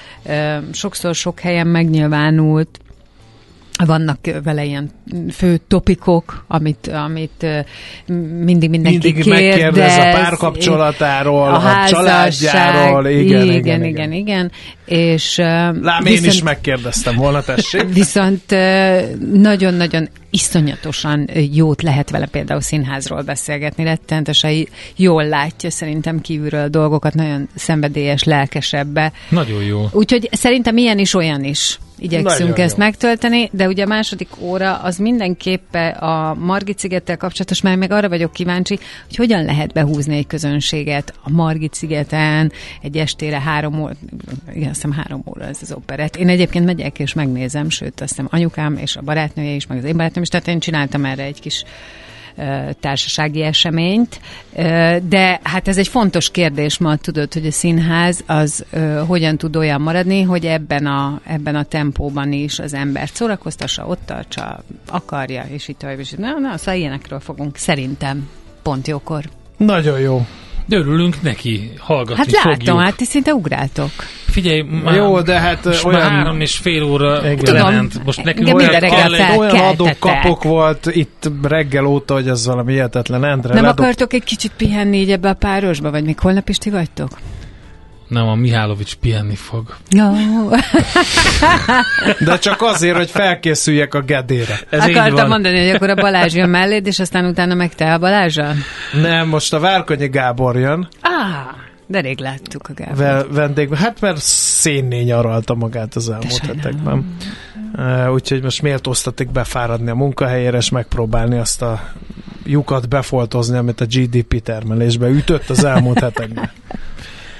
sokszor 0.71 1.15
sok 1.15 1.39
helyen 1.45 1.67
megnyilvánult, 1.67 2.79
vannak 3.85 4.17
vele 4.43 4.63
ilyen 4.65 4.89
fő 5.31 5.59
topikok, 5.67 6.45
amit, 6.47 6.87
amit 6.87 7.45
mindig 8.43 8.69
mindenki 8.69 8.97
Mindig 8.97 9.13
kérdez. 9.13 9.27
megkérdez 9.27 9.97
a 9.97 10.17
párkapcsolatáról, 10.21 11.47
a, 11.47 11.83
a 11.83 11.87
családjáról. 11.87 13.07
Igen, 13.07 13.25
igen, 13.25 13.41
igen, 13.41 13.55
igen. 13.55 13.83
igen, 13.83 14.11
igen. 14.11 14.51
És, 14.85 15.37
Lám, 15.37 16.05
én 16.05 16.23
is 16.23 16.43
megkérdeztem 16.43 17.15
volna, 17.15 17.41
tessék. 17.41 17.93
Viszont 17.93 18.55
nagyon-nagyon 19.33 20.09
iszonyatosan 20.29 21.29
jót 21.51 21.81
lehet 21.81 22.09
vele 22.09 22.25
például 22.25 22.61
színházról 22.61 23.21
beszélgetni, 23.21 23.83
rettenetesen 23.83 24.67
jól 24.95 25.27
látja 25.27 25.69
szerintem 25.69 26.21
kívülről 26.21 26.63
a 26.63 26.69
dolgokat, 26.69 27.13
nagyon 27.13 27.47
szenvedélyes, 27.55 28.23
lelkesebbe. 28.23 29.11
Nagyon 29.29 29.63
jó. 29.63 29.87
Úgyhogy 29.91 30.29
szerintem 30.31 30.77
ilyen 30.77 30.99
is, 30.99 31.13
olyan 31.13 31.43
is 31.43 31.79
igyekszünk 31.97 32.49
Nagyon 32.49 32.65
ezt 32.65 32.77
jó. 32.77 32.83
megtölteni, 32.83 33.49
de 33.51 33.67
ugye 33.67 33.83
a 33.83 33.87
második 33.87 34.29
óra 34.39 34.75
az 34.75 34.97
mindenképpen 34.97 35.91
a 35.91 36.33
Margit 36.33 36.79
szigettel 36.79 37.17
kapcsolatos, 37.17 37.61
mert 37.61 37.77
meg 37.77 37.91
arra 37.91 38.09
vagyok 38.09 38.33
kíváncsi, 38.33 38.79
hogy 39.05 39.15
hogyan 39.15 39.45
lehet 39.45 39.73
behúzni 39.73 40.17
egy 40.17 40.27
közönséget 40.27 41.13
a 41.23 41.29
Margit 41.29 41.73
szigeten 41.73 42.51
egy 42.81 42.97
estére 42.97 43.41
három 43.41 43.81
óra, 43.81 43.93
igen, 44.53 44.69
azt 44.69 44.81
hiszem 44.81 44.91
három 44.91 45.23
óra 45.25 45.45
ez 45.45 45.59
az 45.61 45.71
operett. 45.71 46.15
Én 46.15 46.29
egyébként 46.29 46.65
megyek 46.65 46.99
és 46.99 47.13
megnézem, 47.13 47.69
sőt, 47.69 48.01
azt 48.01 48.09
hiszem 48.09 48.27
anyukám 48.31 48.77
és 48.77 48.95
a 48.95 49.01
barátnője 49.01 49.51
is, 49.51 49.67
meg 49.67 49.77
az 49.77 49.83
én 49.83 49.97
barátnőm 49.97 50.23
is, 50.23 50.29
tehát 50.29 50.47
én 50.47 50.59
csináltam 50.59 51.05
erre 51.05 51.23
egy 51.23 51.39
kis 51.39 51.63
társasági 52.79 53.41
eseményt, 53.41 54.19
de 55.03 55.39
hát 55.43 55.67
ez 55.67 55.77
egy 55.77 55.87
fontos 55.87 56.31
kérdés 56.31 56.77
ma, 56.77 56.95
tudod, 56.95 57.33
hogy 57.33 57.45
a 57.45 57.51
színház 57.51 58.23
az 58.25 58.65
hogyan 59.07 59.37
tud 59.37 59.55
olyan 59.55 59.81
maradni, 59.81 60.21
hogy 60.21 60.45
ebben 60.45 60.85
a, 60.85 61.21
ebben 61.23 61.55
a 61.55 61.63
tempóban 61.63 62.31
is 62.31 62.59
az 62.59 62.73
ember 62.73 63.09
szórakoztassa, 63.13 63.85
ott 63.85 64.01
tartsa, 64.05 64.63
akarja, 64.87 65.45
és 65.49 65.67
itt 65.67 65.77
tovább, 65.77 65.99
és 65.99 66.11
na, 66.11 66.39
na, 66.39 66.57
szóval 66.57 66.75
ilyenekről 66.75 67.19
fogunk 67.19 67.57
szerintem 67.57 68.29
pont 68.61 68.87
jókor. 68.87 69.23
Nagyon 69.57 69.99
jó. 69.99 70.25
De 70.65 70.75
örülünk 70.77 71.21
neki, 71.21 71.71
hallgatni 71.79 72.15
Hát 72.15 72.31
látom, 72.31 72.51
fogjuk. 72.53 72.79
hát 72.79 72.95
ti 72.95 73.05
szinte 73.05 73.33
ugráltok. 73.33 73.89
Figyelj, 74.25 74.61
már, 74.61 74.95
Jó, 74.95 75.21
de 75.21 75.39
hát 75.39 75.65
most 75.65 75.83
olyan- 75.85 75.99
már 76.01 76.11
három 76.11 76.41
és 76.41 76.55
fél 76.57 76.83
óra. 76.83 77.21
Tudom, 77.35 77.55
lement. 77.55 78.03
Most 78.05 78.23
nekünk 78.23 78.45
olyan 78.47 78.57
minden 78.57 78.79
reggel 78.79 78.99
kell 79.09 79.11
olyan 79.11 79.49
Felkeltetek. 79.49 79.71
adok-kapok 80.03 80.43
volt 80.43 80.85
itt 80.91 81.29
reggel 81.41 81.85
óta, 81.85 82.13
hogy 82.13 82.27
ez 82.27 82.45
valami 82.45 82.71
hihetetlen. 82.73 83.23
Endre, 83.25 83.53
Nem 83.53 83.63
ledob- 83.63 83.79
akartok 83.79 84.13
egy 84.13 84.23
kicsit 84.23 84.51
pihenni 84.57 84.97
így 84.97 85.11
ebbe 85.11 85.29
a 85.29 85.33
párosba, 85.33 85.91
vagy 85.91 86.03
még 86.03 86.19
holnap 86.19 86.49
is 86.49 86.57
ti 86.57 86.69
vagytok? 86.69 87.09
Nem, 88.07 88.27
a 88.27 88.35
Mihálovics 88.35 88.95
pihenni 88.95 89.35
fog. 89.35 89.75
Ja. 89.89 90.11
De 92.19 92.37
csak 92.37 92.61
azért, 92.61 92.95
hogy 92.97 93.09
felkészüljek 93.09 93.93
a 93.93 94.01
gedére. 94.01 94.59
Ez 94.69 94.83
Akartam 94.83 95.13
van. 95.15 95.27
mondani, 95.27 95.65
hogy 95.65 95.75
akkor 95.75 95.89
a 95.89 95.95
Balázs 95.95 96.33
jön 96.33 96.49
melléd, 96.49 96.87
és 96.87 96.99
aztán 96.99 97.25
utána 97.25 97.53
meg 97.53 97.75
te 97.75 97.93
a 97.93 97.97
Balázsral? 97.97 98.53
Nem, 99.01 99.27
most 99.27 99.53
a 99.53 99.59
Várkonyi 99.59 100.07
Gábor 100.07 100.55
jön, 100.57 100.87
Ah, 101.01 101.55
de 101.87 101.99
rég 101.99 102.19
láttuk 102.19 102.67
a 102.69 102.73
Gábor. 102.75 102.95
vel- 102.97 103.27
vendégben. 103.31 103.77
Hát 103.79 104.01
mert 104.01 104.17
szénné 104.21 105.01
nyaralta 105.01 105.53
magát 105.55 105.95
az 105.95 106.09
elmúlt 106.09 106.45
hetekben. 106.45 107.15
Uh, 107.77 108.13
úgyhogy 108.13 108.43
most 108.43 108.61
méltóztatik 108.61 109.31
befáradni 109.31 109.89
a 109.89 109.95
munkahelyére, 109.95 110.57
és 110.57 110.69
megpróbálni 110.69 111.37
azt 111.37 111.61
a 111.61 111.81
lyukat 112.45 112.89
befoltozni, 112.89 113.57
amit 113.57 113.81
a 113.81 113.85
GDP 113.85 114.41
termelésbe 114.41 115.07
ütött 115.07 115.49
az 115.49 115.63
elmúlt 115.63 115.99
hetekben. 115.99 116.49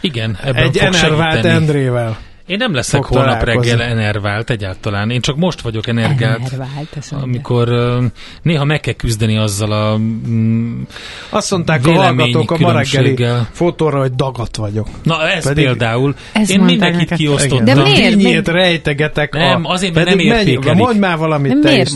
Igen, 0.05 0.37
ebben 0.43 0.63
Egy 0.63 0.77
enervált 0.77 1.31
segíteni. 1.31 1.55
Endrével. 1.55 2.17
Én 2.47 2.57
nem 2.57 2.73
leszek 2.73 3.03
fog 3.03 3.15
holnap 3.15 3.39
találkozni. 3.39 3.71
reggel 3.71 3.87
enervált 3.87 4.49
egyáltalán. 4.49 5.09
Én 5.09 5.21
csak 5.21 5.35
most 5.35 5.61
vagyok 5.61 5.87
energált. 5.87 6.41
Enervált. 6.53 6.87
Amikor 7.11 7.69
uh, 7.71 8.03
néha 8.41 8.63
meg 8.63 8.79
kell 8.79 8.93
küzdeni 8.93 9.37
azzal 9.37 9.71
a 9.71 9.97
mm, 9.97 10.81
Azt 11.29 11.51
mondták 11.51 11.87
a 11.87 11.91
hallgatók 11.91 12.51
a 12.51 12.57
ma 12.59 12.71
reggeli 12.71 13.25
fotóra, 13.51 13.99
hogy 13.99 14.11
dagat 14.15 14.55
vagyok. 14.55 14.87
Na 15.03 15.29
ez 15.29 15.43
Pedig- 15.43 15.65
például. 15.65 16.15
Ezt 16.33 16.51
Én 16.51 16.59
mindenkit 16.59 16.99
neked. 16.99 17.17
kiosztottam. 17.17 17.65
De 17.65 17.75
miért? 17.75 18.15
Dinnyét 18.15 18.47
rejtegetek. 18.47 19.33
Nem, 19.33 19.65
azért, 19.65 19.93
mert 19.93 20.07
nem 20.07 20.15
menj- 20.17 20.29
értékelik. 20.29 20.77
Mondj 20.79 20.99
már 20.99 21.17
valamit 21.17 21.51
De 21.53 21.59
te 21.59 21.69
miért 21.69 21.87
is, 21.87 21.93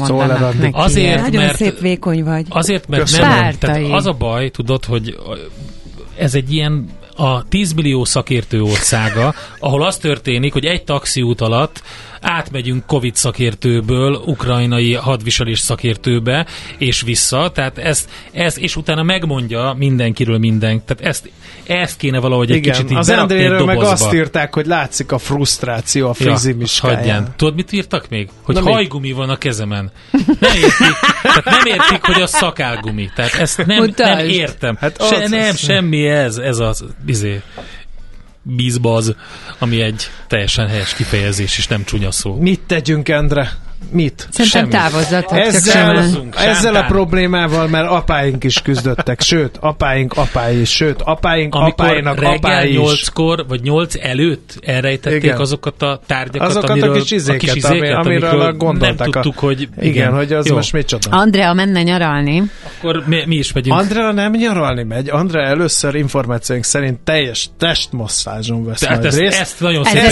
neki? 0.59 0.69
Azért, 0.71 1.21
Nagyon 1.21 1.43
mert- 1.43 1.55
szép 1.55 1.79
vékony 1.79 2.23
vagy. 2.23 2.45
Azért, 2.49 2.87
mert 2.87 3.01
Köszönöm. 3.01 3.29
nem. 3.29 3.51
Tehát 3.59 3.91
az 3.91 4.05
a 4.05 4.13
baj, 4.13 4.49
tudod, 4.49 4.85
hogy 4.85 5.17
ez 6.17 6.35
egy 6.35 6.53
ilyen 6.53 6.89
a 7.19 7.43
10 7.49 7.73
millió 7.73 8.05
szakértő 8.05 8.61
országa, 8.61 9.33
ahol 9.59 9.83
az 9.85 9.97
történik, 9.97 10.53
hogy 10.53 10.65
egy 10.65 10.83
taxiút 10.83 11.41
alatt 11.41 11.83
átmegyünk 12.21 12.85
Covid 12.85 13.15
szakértőből 13.15 14.13
ukrajnai 14.25 14.93
hadviselés 14.93 15.59
szakértőbe, 15.59 16.45
és 16.77 17.01
vissza, 17.01 17.51
tehát 17.53 17.77
ezt, 17.77 18.09
ez, 18.31 18.59
és 18.59 18.75
utána 18.75 19.03
megmondja 19.03 19.73
mindenkiről 19.77 20.37
minden, 20.37 20.81
tehát 20.85 21.03
ezt, 21.13 21.29
ezt 21.65 21.97
kéne 21.97 22.19
valahogy 22.19 22.51
egy 22.51 22.57
Igen, 22.57 22.73
kicsit 22.73 22.91
így 22.91 22.97
az 22.97 23.09
Endréről 23.09 23.65
meg 23.65 23.77
azt 23.77 24.13
írták, 24.13 24.53
hogy 24.53 24.65
látszik 24.65 25.11
a 25.11 25.17
frusztráció 25.17 26.05
a 26.05 26.13
Ja, 26.19 26.25
frizimiskáján. 26.25 26.97
hagyján. 26.97 27.33
Tudod, 27.35 27.55
mit 27.55 27.71
írtak 27.71 28.09
még? 28.09 28.29
Hogy 28.41 28.55
Na 28.55 28.61
mi? 28.61 28.71
hajgumi 28.71 29.11
van 29.11 29.29
a 29.29 29.37
kezemen. 29.37 29.91
Nem 30.39 30.53
értik, 30.55 30.95
tehát 31.21 31.45
nem 31.45 31.65
értik, 31.65 32.03
hogy 32.05 32.21
a 32.21 32.27
szakálgumi. 32.27 33.09
Tehát 33.15 33.33
ezt 33.33 33.65
nem, 33.65 33.93
nem 33.95 34.27
értem. 34.27 34.75
Hát 34.79 35.07
Se, 35.09 35.27
nem, 35.27 35.55
semmi 35.55 36.07
ez, 36.07 36.37
ez 36.37 36.57
az 36.57 36.85
izé, 37.05 37.41
bízbaz, 38.41 39.15
ami 39.59 39.81
egy 39.81 40.09
teljesen 40.27 40.67
helyes 40.67 40.93
kifejezés, 40.93 41.57
és 41.57 41.67
nem 41.67 41.83
csúnya 41.83 42.11
szó. 42.11 42.35
Mit 42.35 42.59
tegyünk, 42.59 43.09
Endre? 43.09 43.51
Mit? 43.91 44.27
Szerintem 44.31 44.69
Semmi. 44.69 44.71
távozzatok. 44.83 45.37
Ezzel, 45.39 46.05
ezzel 46.35 46.75
a 46.75 46.83
problémával, 46.83 47.67
mert 47.67 47.89
apáink 47.89 48.43
is 48.43 48.61
küzdöttek, 48.61 49.21
sőt, 49.21 49.57
apáink 49.59 50.13
apái 50.17 50.59
is, 50.59 50.69
sőt, 50.69 51.01
apáink 51.01 51.55
Amikor 51.55 51.85
apáinak 51.85 52.21
apái 52.21 52.71
is. 52.71 52.77
8-kor, 52.77 53.45
vagy 53.47 53.61
8 53.61 53.95
előtt 54.01 54.59
elrejtették 54.61 55.23
Igen. 55.23 55.37
azokat 55.39 55.81
a 55.81 55.99
tárgyakat, 56.05 56.49
Azokat 56.49 56.69
a 56.69 56.71
amiről, 56.71 56.99
kis 57.01 57.11
izéket, 57.11 57.63
ami- 57.63 57.89
amiről 57.91 58.53
gondoltak 58.53 58.97
nem 58.99 59.09
a- 59.09 59.11
tudtuk, 59.11 59.39
hogy 59.39 59.61
Igen, 59.61 59.85
igen, 59.85 60.13
hogy 60.13 60.33
az 60.33 60.47
Jó, 60.47 60.55
most 60.55 60.73
micsoda. 60.73 61.09
Andrea 61.09 61.53
menne 61.53 61.81
nyaralni. 61.81 62.43
Akkor 62.77 63.03
mi, 63.05 63.23
mi 63.25 63.35
is 63.35 63.53
megyünk. 63.53 63.75
Andrea 63.79 64.11
nem 64.11 64.31
nyaralni 64.31 64.83
megy. 64.83 65.09
Andrea 65.09 65.47
először 65.47 65.95
információink 65.95 66.63
szerint 66.65 66.99
teljes 66.99 67.49
testmasszázson 67.59 68.65
vesz 68.65 68.79
Tehát 68.79 68.95
majd 68.95 69.07
ezt, 69.07 69.17
részt. 69.19 69.39
ezt 69.39 69.59
nagyon 69.59 69.83
szépen 69.83 70.05
a 70.05 70.07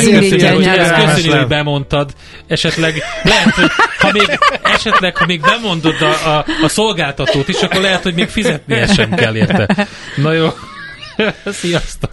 köszönjük, 1.06 1.34
hogy 1.34 1.48
bemondtad. 1.48 2.12
Esetleg 2.48 2.94
lehet, 3.24 3.57
hogy 3.58 3.72
ha 4.00 4.12
még, 4.12 4.40
esetleg, 4.64 5.18
ha 5.18 5.26
még 5.26 5.42
bemondod 5.42 6.02
a, 6.02 6.38
a, 6.38 6.46
a 6.64 6.68
szolgáltatót 6.68 7.48
is, 7.48 7.62
akkor 7.62 7.82
lehet, 7.82 8.04
hogy 8.04 8.14
még 8.14 8.30
fizetnie 8.30 8.88
sem 8.88 9.10
kell 9.10 9.36
érte. 9.36 9.88
Na 10.16 10.32
jó. 10.32 10.48
Sziasztok! 11.62 12.12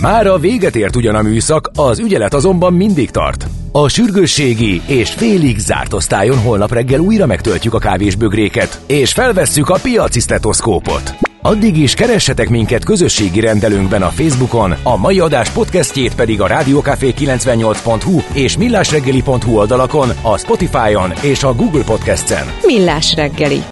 Már 0.00 0.26
a 0.26 0.38
véget 0.38 0.76
ért 0.76 0.96
ugyan 0.96 1.14
a 1.14 1.22
műszak, 1.22 1.70
az 1.74 1.98
ügyelet 1.98 2.34
azonban 2.34 2.72
mindig 2.72 3.10
tart. 3.10 3.46
A 3.72 3.88
sürgősségi 3.88 4.82
és 4.86 5.10
félig 5.10 5.58
zárt 5.58 5.92
osztályon 5.92 6.38
holnap 6.38 6.72
reggel 6.72 7.00
újra 7.00 7.26
megtöltjük 7.26 7.74
a 7.74 7.78
kávésbögréket, 7.78 8.80
és 8.86 9.12
felvesszük 9.12 9.68
a 9.68 9.78
piaci 9.82 10.20
stetoszkópot. 10.20 11.29
Addig 11.42 11.76
is 11.76 11.94
keressetek 11.94 12.48
minket 12.48 12.84
közösségi 12.84 13.40
rendelőnkben 13.40 14.02
a 14.02 14.08
Facebookon, 14.08 14.74
a 14.82 14.96
mai 14.96 15.20
adás 15.20 15.50
podcastjét 15.50 16.14
pedig 16.14 16.40
a 16.40 16.46
rádiókafé 16.46 17.14
98.hu 17.18 18.20
és 18.32 18.56
millásreggeli.hu 18.56 19.58
oldalakon, 19.58 20.08
a 20.22 20.38
Spotify-on 20.38 21.12
és 21.22 21.42
a 21.42 21.54
Google 21.54 21.84
Podcast-en. 21.84 22.46
Millás 22.62 23.14
reggeli. 23.14 23.62